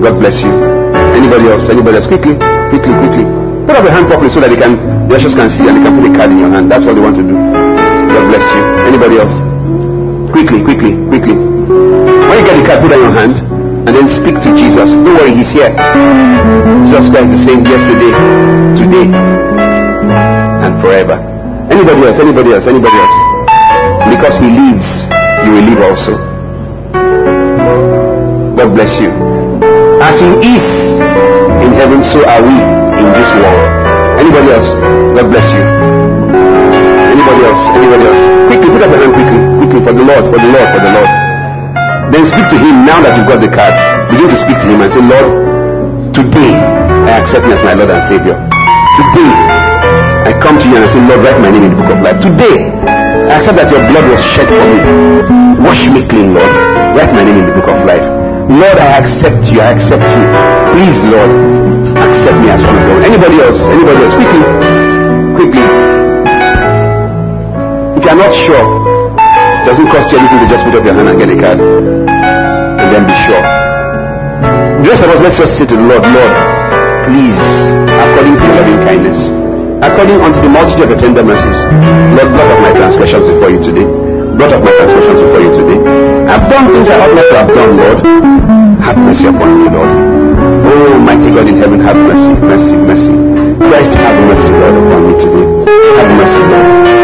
[0.05, 0.53] God bless you.
[1.17, 1.65] Anybody else?
[1.73, 2.05] Anybody else?
[2.05, 2.37] Quickly,
[2.69, 3.25] quickly, quickly.
[3.65, 4.77] Put up your hand properly so that they can,
[5.09, 6.69] the ushers can see and they can put a card in your hand.
[6.69, 7.33] That's all they want to do.
[7.33, 8.61] God bless you.
[8.93, 9.33] Anybody else?
[10.31, 11.35] Quickly, quickly, quickly.
[11.35, 13.35] When you get the card, put in your hand
[13.87, 14.89] and then speak to Jesus.
[14.93, 15.73] Don't worry, He's here.
[16.85, 18.13] Jesus Christ is the same yesterday,
[18.77, 21.17] today, and forever.
[21.73, 22.17] Anybody else?
[22.21, 22.65] Anybody else?
[22.69, 23.15] Anybody else?
[24.13, 24.89] Because He lives,
[25.45, 26.13] you will live also.
[28.53, 29.09] God bless you.
[30.01, 30.65] As He is
[31.65, 32.55] in heaven, so are we
[33.01, 33.65] in this world.
[34.21, 34.69] Anybody else?
[35.17, 35.88] God bless you.
[37.29, 37.61] Anybody else?
[37.77, 38.21] Anybody else?
[38.49, 40.91] Quickly, put up your hand quickly, quickly for the Lord, for the Lord, for the
[40.97, 41.09] Lord.
[42.09, 43.73] Then speak to Him now that you've got the card.
[44.09, 45.29] Begin to speak to Him and say, Lord,
[46.17, 46.57] today
[47.05, 48.33] I accept you as my Lord and Savior.
[48.97, 49.33] Today
[50.25, 51.99] I come to you and I say, Lord, write my name in the book of
[52.01, 52.17] life.
[52.17, 52.57] Today
[53.29, 54.79] I accept that your blood was shed for me.
[55.61, 56.49] Wash me clean, Lord.
[56.97, 58.05] Write my name in the book of life.
[58.49, 59.61] Lord, I accept you.
[59.61, 60.23] I accept you.
[60.73, 61.29] Please, Lord,
[61.93, 62.99] accept me as one of God.
[63.05, 63.61] Anybody else?
[63.69, 64.15] Anybody else?
[64.17, 64.41] Quickly.
[65.37, 65.98] Quickly.
[67.99, 68.63] If you are not sure,
[69.59, 71.59] it doesn't cost you anything to just put up your hand and get a card.
[71.59, 73.43] And then be sure.
[74.79, 76.33] The rest of us, let's just say to the Lord, Lord,
[77.11, 77.43] please,
[77.91, 79.19] according to your loving kindness,
[79.83, 81.59] according unto the multitude of your tender mercies,
[82.15, 83.83] Lord, blot out my transgressions before you today.
[83.83, 85.79] Blot out my transgressions before you today.
[86.23, 87.99] I've done things I ought not to have done, Lord.
[88.79, 89.91] Have mercy upon me, Lord.
[90.71, 93.11] Oh, mighty God in heaven, have mercy, mercy, mercy.
[93.59, 95.45] Christ, have mercy, Lord, upon me today.
[95.99, 96.98] Have mercy, Lord.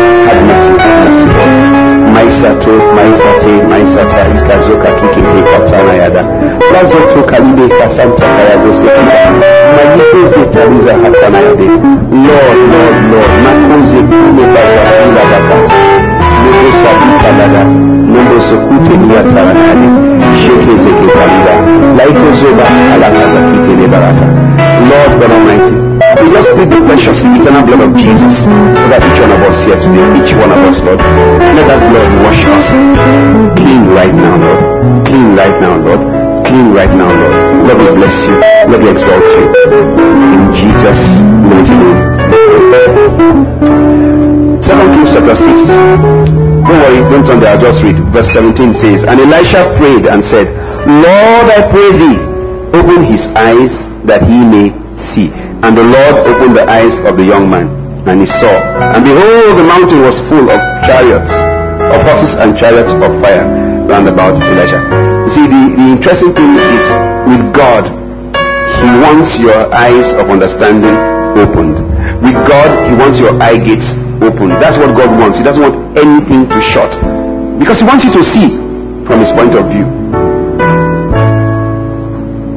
[12.26, 15.82] lord lord lord makuzi kule bazaila bakati
[16.46, 17.64] nubusabika dada
[18.12, 19.22] nubusukuteliya
[24.90, 25.75] lord god almighty
[26.22, 29.80] we just plead the precious eternal blood of Jesus over each one of us here
[29.80, 31.00] today, each one of us, Lord.
[31.00, 32.68] Let that blood wash us
[33.60, 34.62] clean right now, Lord.
[35.08, 36.02] Clean right now, Lord.
[36.48, 37.34] Clean right now, Lord.
[37.68, 38.36] Lord, we bless you.
[38.70, 39.44] Lord, we exalt you.
[40.36, 41.04] In Jesus'
[41.44, 42.00] mighty name.
[44.64, 45.46] Second Kings chapter 6.
[46.66, 47.98] Don't worry, don't turn there, I'll just read.
[48.16, 50.48] Verse 17 says, And Elisha prayed and said,
[50.88, 52.18] Lord, I pray thee,
[52.74, 53.74] open his eyes
[54.08, 54.72] that he may
[55.14, 55.45] see.
[55.66, 57.66] And the Lord opened the eyes of the young man,
[58.06, 58.54] and he saw.
[58.94, 61.34] And behold, the mountain was full of chariots,
[61.90, 63.50] of horses and chariots of fire
[63.90, 64.78] round about Elijah.
[65.26, 66.86] You see, the, the interesting thing is
[67.26, 67.90] with God,
[68.78, 70.94] he wants your eyes of understanding
[71.34, 71.82] opened.
[72.22, 73.90] With God, he wants your eye gates
[74.22, 74.54] open.
[74.62, 75.42] That's what God wants.
[75.42, 76.94] He doesn't want anything to shut.
[77.58, 78.54] Because he wants you to see
[79.10, 79.90] from his point of view.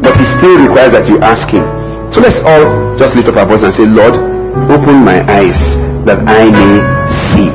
[0.04, 1.64] But he still requires that you ask him.
[2.12, 4.18] So let's all just lift up our voice and say, Lord,
[4.74, 5.54] open my eyes
[6.02, 6.74] that I may
[7.30, 7.46] see.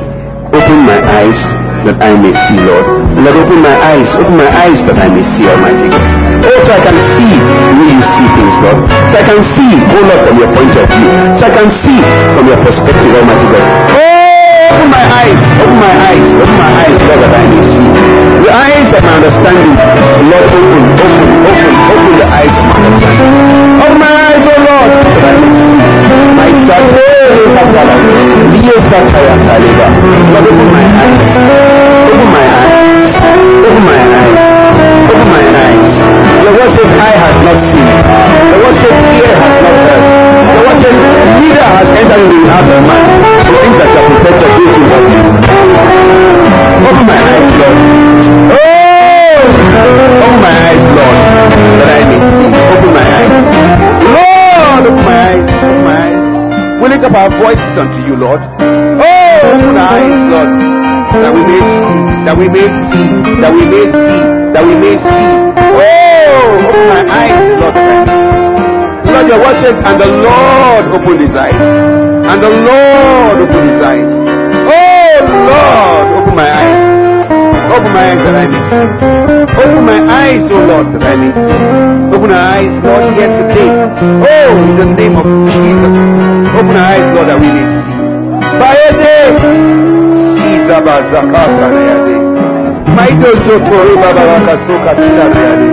[0.56, 1.36] Open my eyes
[1.84, 2.86] that I may see, Lord.
[3.20, 6.00] Lord, open my eyes, open my eyes that I may see, Almighty God.
[6.48, 8.78] Oh, so I can see the you see things, Lord.
[8.88, 11.08] So I can see, oh Lord, from your point of view.
[11.36, 11.98] So I can see
[12.32, 13.68] from your perspective, Almighty God.
[14.00, 14.14] Oh,
[14.64, 17.88] Open my eyes, open my eyes, open my eyes, Lord, that I may see.
[18.48, 19.72] The eyes of my understanding,
[20.32, 23.32] Lord, open, open, open, open the eyes of my understanding.
[23.84, 24.23] Open my
[24.64, 24.90] Lord.
[26.38, 27.96] My satire, Katala,
[28.52, 29.86] Leo Sataya Saliba.
[30.32, 31.20] Lord, open my eyes,
[32.10, 33.12] open my eyes,
[33.68, 34.36] open my eyes,
[35.12, 35.92] open my eyes.
[36.42, 37.88] Your word says, eye has not seen.
[38.50, 40.02] The word says, ear has not heard.
[40.44, 40.96] The word says,
[41.40, 43.04] neither has entered into the heart of man.
[43.44, 45.24] The things that have prepared for those who love you.
[46.84, 47.78] Open my eyes, Lord.
[48.52, 48.64] Oh!
[50.24, 51.18] Open my eyes, Lord,
[51.78, 52.48] that I may see.
[52.74, 53.83] Open my eyes.
[56.84, 58.44] We lift up our voices unto you, Lord.
[58.44, 60.52] Oh, open our eyes, Lord,
[61.16, 61.96] that we may see,
[62.28, 63.08] that we may see,
[63.40, 64.20] that we may see,
[64.52, 65.24] that we may see.
[65.64, 69.12] Oh, open my eyes, Lord, that I may.
[69.16, 71.56] Lord, your word says, and the Lord opened his eyes.
[71.56, 74.12] And the Lord opened his eyes.
[74.68, 76.93] Oh, Lord, open my eyes.
[77.74, 78.86] Open my eyes that I may see.
[79.58, 81.58] Open my eyes, oh Lord, that I may see.
[82.14, 83.70] Open our eyes, Lord, here today.
[84.30, 85.94] Oh, in the name of Jesus.
[86.54, 87.94] Open our eyes, Lord, that we may see.
[88.62, 89.16] Bayede.
[90.38, 92.16] Siza bazakata na yade.
[92.94, 95.68] Maido zotori baba wakasoka tita na yade.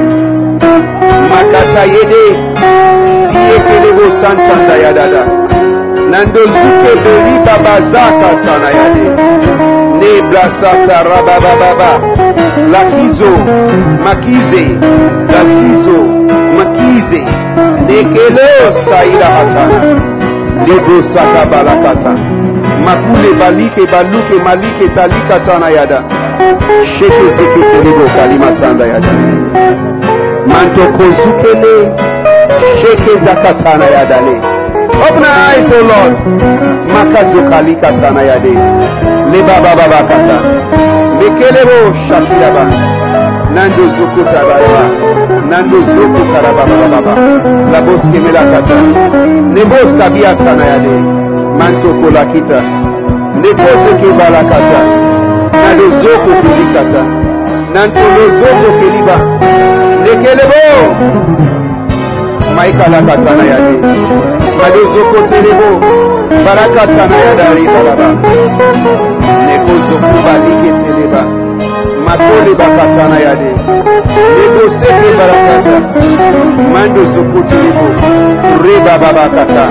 [1.29, 2.23] Makata yede.
[3.29, 5.23] Siyekelebo santanda yadada.
[6.09, 7.73] Nando zuke beri baba
[10.17, 11.99] ebrasata rabababa
[12.71, 13.31] lakizo
[14.05, 14.63] makize
[15.33, 15.99] lakizo
[16.57, 17.21] makize.
[17.87, 19.79] Nekelosa ilahatana
[20.65, 22.11] debosaka balakata
[22.85, 26.03] makule balike baluke malike talikatana yada.
[26.99, 29.07] Shekezekekelebo kalimatanda yada.
[30.47, 31.91] Mantokozukele
[32.81, 34.41] shekezakatana yadale
[34.99, 36.13] Open our eyes, O oh Lord.
[36.93, 38.53] Makazukalika sanayade.
[39.31, 40.37] Liba baba bakata.
[41.19, 41.77] Mekelebo
[42.07, 42.63] shashiyaba.
[43.55, 44.83] Nando zuku tabaraba.
[45.49, 47.13] Nando zuku tarababa baba.
[47.71, 48.77] Laboski melakata.
[49.55, 50.95] Nebos tabia sanayade.
[51.59, 52.59] Manto kolakita.
[53.41, 54.79] Nebose kibalakata.
[55.63, 57.01] Nando zuku kilikata.
[57.73, 58.01] Nando
[58.39, 59.15] zuku kiliba.
[60.03, 60.61] Nekelebo.
[62.55, 64.40] Maikalakata nayade.
[64.61, 65.69] balezokotelebo
[66.45, 68.07] barakata na yadari balaba
[69.47, 71.21] nekozoku baliketeleba
[72.05, 73.51] makole bakata na yade.
[74.37, 75.75] Negoseke barakata
[76.73, 77.85] mandozokotelebo
[78.63, 79.63] reba babakata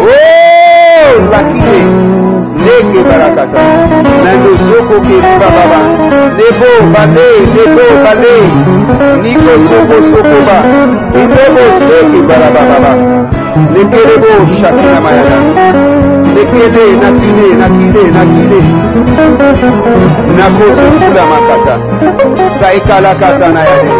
[0.00, 1.80] o oh, lakile
[2.64, 3.62] neke barakata
[4.24, 5.80] nandozokoke bababa
[6.38, 8.36] nebo bale nebo bale.
[9.22, 10.56] Nikosokosokoba
[11.14, 12.92] inebo seke barabababa
[13.74, 15.36] lekelebo shaki na mayala
[16.34, 18.60] lekele nakile nakile nakile.
[20.36, 21.74] Nakozosula makata.
[22.60, 23.92] Saikalakata na yale.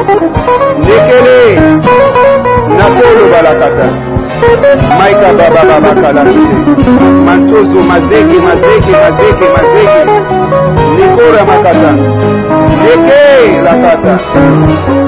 [0.89, 1.61] Lekele
[2.79, 3.87] nakolobalakata
[4.99, 6.55] maika babababakalakite
[7.27, 10.13] mantozo mazeke mazeke mazeke mazeke.
[10.97, 11.93] Likora makata.
[12.83, 14.19] Leke lakata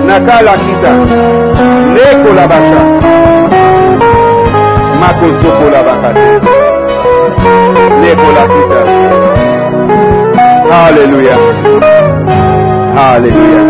[0.07, 0.91] nakalakita
[1.95, 2.83] lekolabata
[5.05, 6.41] Neko la bakate.
[8.01, 8.81] Neko la kita.
[10.71, 11.39] Hallelujah.
[12.95, 13.67] Hallelujah.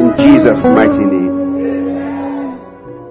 [0.00, 1.34] In Jesus' mighty name.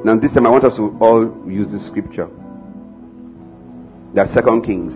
[0.04, 2.28] Now this time I want us to all use the scripture.
[4.14, 4.94] That's Second Kings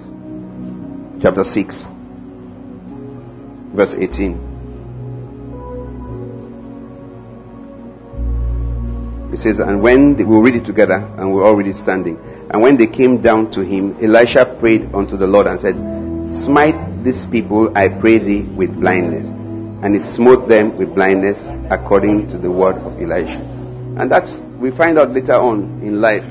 [1.22, 1.76] chapter 6
[3.76, 4.49] verse 18.
[9.32, 12.18] It says, and when they, we'll read it together, and we're already standing.
[12.52, 15.76] And when they came down to him, Elisha prayed unto the Lord and said,
[16.46, 19.28] Smite these people, I pray thee, with blindness.
[19.84, 21.38] And he smote them with blindness
[21.70, 23.40] according to the word of Elisha.
[24.00, 26.26] And that's, we find out later on in life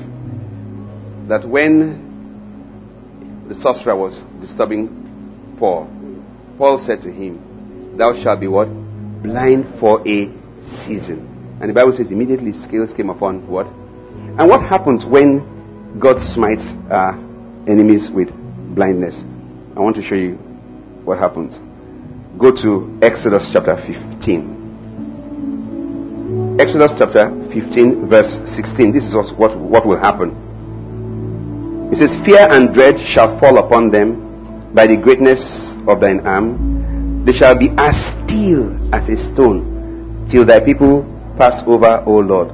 [1.29, 2.07] that when
[3.47, 5.87] the sorcerer was disturbing Paul,
[6.57, 8.67] Paul said to him, Thou shalt be what?
[9.23, 10.27] Blind for a
[10.85, 11.28] season.
[11.61, 13.67] And the Bible says immediately scales came upon what?
[13.67, 15.43] And what happens when
[15.99, 17.11] God smites uh,
[17.67, 18.29] enemies with
[18.75, 19.13] blindness?
[19.75, 20.35] I want to show you
[21.03, 21.53] what happens.
[22.39, 26.55] go to Exodus chapter 15.
[26.59, 28.93] Exodus chapter 15, verse 16.
[28.93, 30.31] This is what, what will happen.
[31.91, 35.41] It says, Fear and dread shall fall upon them by the greatness
[35.87, 37.25] of thine arm.
[37.25, 41.03] They shall be as still as a stone till thy people
[41.39, 42.51] pass over, O Lord,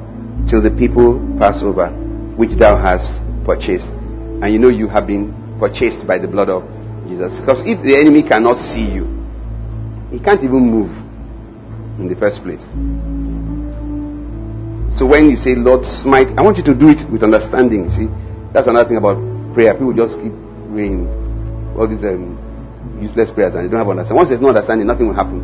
[0.47, 1.89] till the people pass over,
[2.37, 3.09] which thou hast
[3.43, 3.89] purchased.
[4.45, 6.61] And you know you have been purchased by the blood of
[7.09, 7.33] Jesus.
[7.41, 9.09] Because if the enemy cannot see you,
[10.13, 10.93] he can't even move
[11.97, 12.61] in the first place.
[14.93, 17.89] So when you say, Lord, smite, I want you to do it with understanding.
[17.89, 18.05] See,
[18.53, 19.17] that's another thing about
[19.57, 19.73] prayer.
[19.73, 20.31] People just keep
[20.69, 21.09] praying
[21.73, 22.37] all these um,
[23.01, 24.21] useless prayers and they don't have understanding.
[24.21, 25.41] Once there's no understanding, nothing will happen.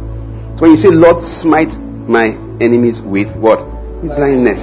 [0.55, 1.73] So when you say, Lord, smite
[2.07, 3.65] my enemies with what?
[4.01, 4.61] With blindness.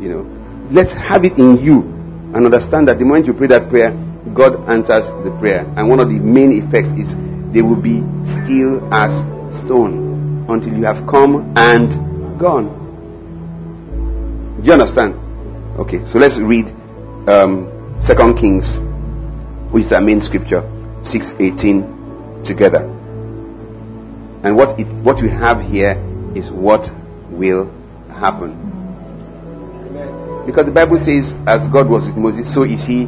[0.00, 0.24] You know,
[0.70, 1.80] let's have it in you
[2.34, 3.90] and understand that the moment you pray that prayer,
[4.34, 5.66] God answers the prayer.
[5.76, 7.08] And one of the main effects is
[7.52, 8.00] they will be
[8.44, 9.10] still as
[9.64, 12.76] stone until you have come and gone.
[14.60, 15.14] Do you understand?
[15.80, 16.66] Okay, so let's read
[17.28, 17.68] um,
[18.04, 18.64] Second Kings,
[19.72, 20.62] which is our main scripture,
[21.02, 21.84] six eighteen,
[22.44, 22.84] together.
[24.42, 26.00] And what it, what we have here
[26.34, 26.88] is what
[27.30, 27.68] will
[28.08, 28.56] happen.
[30.46, 33.04] Because the Bible says, as God was with Moses, so is He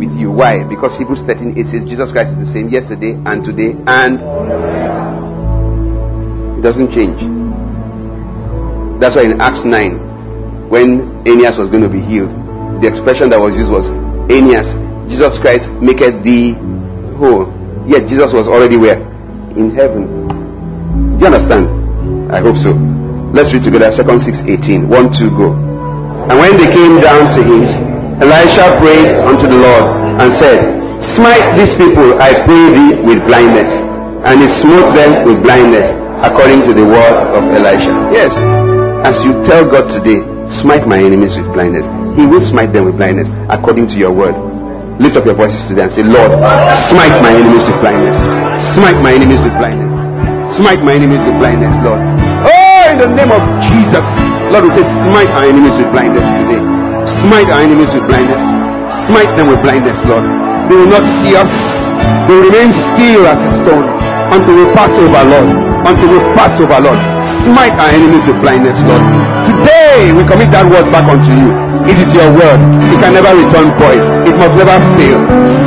[0.00, 0.32] with you.
[0.32, 0.64] Why?
[0.64, 4.18] Because Hebrews 13 it says Jesus Christ is the same yesterday and today and
[6.58, 7.20] it doesn't change.
[9.00, 12.32] That's why in Acts 9, when Aeneas was going to be healed,
[12.80, 13.88] the expression that was used was
[14.32, 14.72] Aeneas,
[15.08, 16.56] Jesus Christ maketh thee
[17.20, 17.48] whole.
[17.84, 19.00] Yet Jesus was already where?
[19.56, 20.20] In heaven.
[21.20, 21.68] You understand?
[22.32, 22.72] I hope so.
[23.36, 24.88] Let's read together Second 6 18.
[24.88, 25.52] 1, 2, go.
[26.32, 27.62] And when they came down to him,
[28.24, 29.84] Elisha prayed unto the Lord
[30.16, 30.58] and said,
[31.16, 33.68] Smite these people, I pray thee, with blindness.
[34.24, 35.88] And he smote them with blindness,
[36.24, 37.92] according to the word of Elisha.
[38.12, 38.32] Yes,
[39.04, 40.20] as you tell God today,
[40.60, 41.84] smite my enemies with blindness,
[42.16, 44.36] he will smite them with blindness, according to your word.
[45.00, 46.32] Lift up your voices today and say, Lord,
[46.92, 48.16] smite my enemies with blindness.
[48.76, 49.89] Smite my enemies with blindness.
[50.58, 52.02] Smite my enemies with blindness, Lord.
[52.42, 54.02] Oh, in the name of Jesus.
[54.50, 56.58] Lord, we say, smite our enemies with blindness today.
[57.22, 58.42] Smite our enemies with blindness.
[59.06, 60.26] Smite them with blindness, Lord.
[60.66, 61.50] They will not see us.
[62.26, 63.86] They will remain still as a stone
[64.34, 65.48] until we pass over, Lord.
[65.86, 67.00] Until we pass over, Lord.
[67.46, 69.02] Smite our enemies with blindness, Lord.
[69.46, 71.50] Today we commit that word back unto you.
[71.88, 72.60] It is your word.
[72.90, 74.02] It can never return void.
[74.28, 75.18] It must never fail.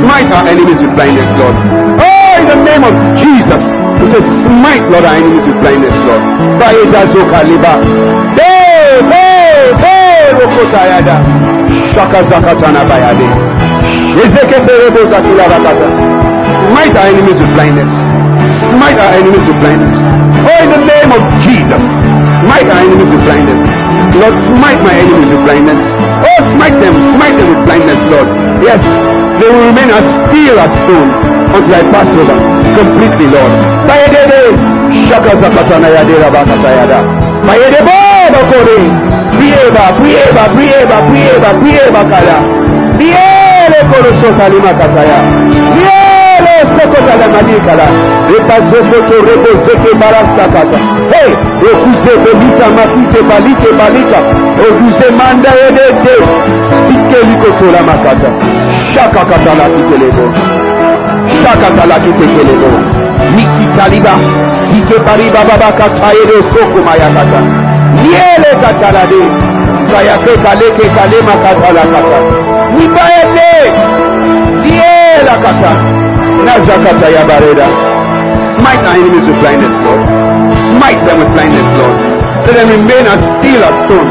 [0.04, 1.56] Smite our enemies with blindness, Lord.
[1.98, 3.73] Oh, in the name of Jesus.
[4.04, 6.20] We say, smite, Lord, our enemies with blindness, Lord.
[6.60, 6.84] Hey,
[9.00, 11.16] hey, hey, Rokotayada.
[11.96, 13.24] Shaka Zakatana Bayade.
[14.12, 15.48] Ezeketerebo Zakila.
[16.68, 17.92] Smite our enemies with blindness.
[18.76, 19.96] Smite our enemies with blindness.
[19.96, 21.80] Oh, in the name of Jesus.
[22.44, 23.60] Smite our enemies with blindness.
[24.20, 25.80] Lord, smite my enemies with blindness.
[25.80, 26.92] Oh, smite them.
[27.16, 28.28] Smite them with blindness, Lord.
[28.60, 28.84] Yes,
[29.40, 31.23] they will remain as still as stone
[31.54, 32.38] until I pass over
[32.74, 33.52] completely, Lord.
[33.86, 34.40] Mayedebe,
[35.06, 36.98] Shakazakatana Yadera Bakatayada.
[37.46, 37.94] Mayedebo
[38.34, 38.78] Bakore,
[39.36, 42.38] Prieba, Prieba, Prieba, Prieba, Prieba Kaya.
[42.98, 45.18] Miele Korosotali Makataya.
[45.76, 47.86] Miele Sokotala Manikala.
[48.30, 50.78] Repazokoto Rebo Zeke Barastakata.
[51.12, 51.30] Hey,
[51.70, 54.20] Okuze Belita Makite Balite Balita.
[54.66, 56.16] Okuze Manda Yedede.
[56.86, 58.30] Sike Likotola Makata.
[58.94, 60.53] Shakakatala Kitelebo.
[78.58, 80.02] Smite our enemies with blindness, Lord.
[80.72, 81.96] Smite them with blindness, Lord.
[82.44, 84.08] Let them remain as still as stone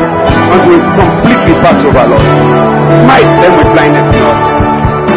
[0.53, 2.25] until we completely pass over, Lord.
[3.03, 4.37] Smite them with blindness, Lord.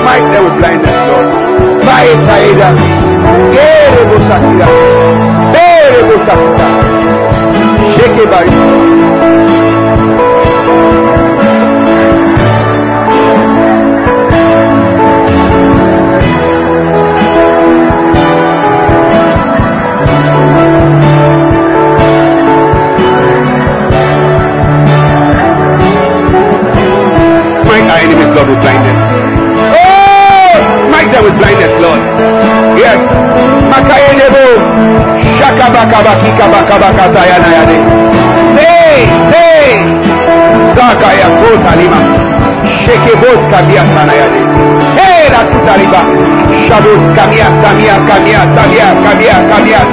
[0.01, 1.46] Smite them with blindness, Lord.
[1.87, 2.69] Bae Taeda.
[3.55, 4.69] Gerebo Sakira.
[5.55, 6.69] Berebo Sakira.
[7.95, 9.66] Sheke Bari.
[44.97, 45.41] Hey, la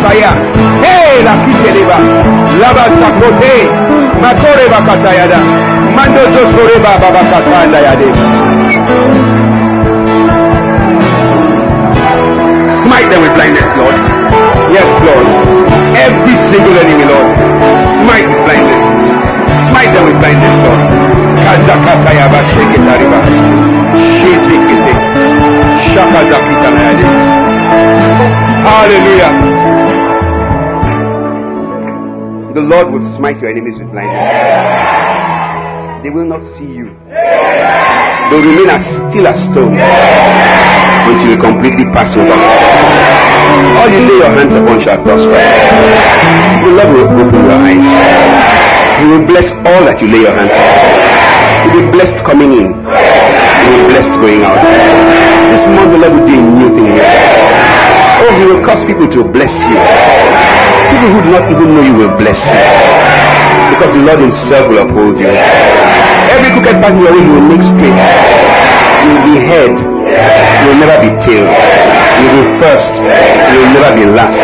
[0.03, 0.31] taya.
[0.81, 1.33] Hey, la.
[2.59, 3.55] Laba sakote.
[4.69, 5.39] Bakatayada.
[5.95, 6.21] Mando.
[12.83, 14.22] Smite them with blindness, Lord.
[14.73, 15.27] Yes, Lord.
[15.93, 17.29] Every single enemy, Lord.
[18.01, 18.83] Smite with blindness.
[19.69, 20.81] Smite them with blindness, Lord.
[21.45, 23.19] Kazakataya basheketariba.
[24.17, 24.93] Shizikete.
[25.93, 27.05] Shakazakitanayade.
[28.65, 29.33] Hallelujah.
[32.57, 34.25] The Lord will smite your enemies with blindness.
[36.03, 36.89] They will not see you.
[37.09, 43.32] They will remain as still as stone until you completely pass over.
[43.77, 45.41] All you lay your hands upon shall prosper.
[46.63, 47.87] The Lord will open your eyes.
[48.99, 50.63] He will bless all that you lay your hands on.
[51.63, 52.67] You will be blessed coming in.
[52.71, 54.59] You will be blessed going out.
[55.53, 57.07] This month the Lord will do a new thing here.
[58.23, 59.77] Oh, He will cause people to bless you.
[60.95, 62.61] People who do not even know you will bless you.
[63.75, 65.27] Because the Lord Himself will uphold you.
[65.29, 67.97] Every crooked path in your way, He will make straight.
[69.03, 69.92] You will be head.
[70.13, 71.45] You will never be tail.
[72.21, 72.89] You will first.
[73.51, 74.37] You will never be last.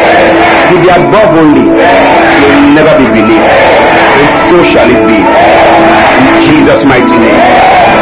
[0.69, 1.65] You will be above only.
[1.69, 3.45] You will never be beneath.
[4.19, 5.17] And so shall it be.
[5.21, 7.98] In Jesus' mighty name.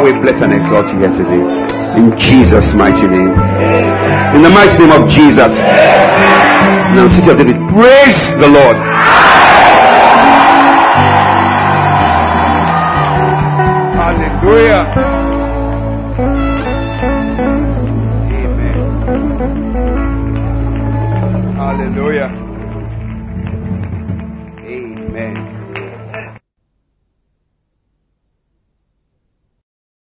[0.00, 1.44] Father, we bless and exalt you here today.
[2.00, 3.36] In Jesus' mighty name.
[4.34, 5.52] In the mighty name of Jesus.
[6.96, 8.76] Now, City of David, praise the Lord.
[14.00, 15.09] Hallelujah.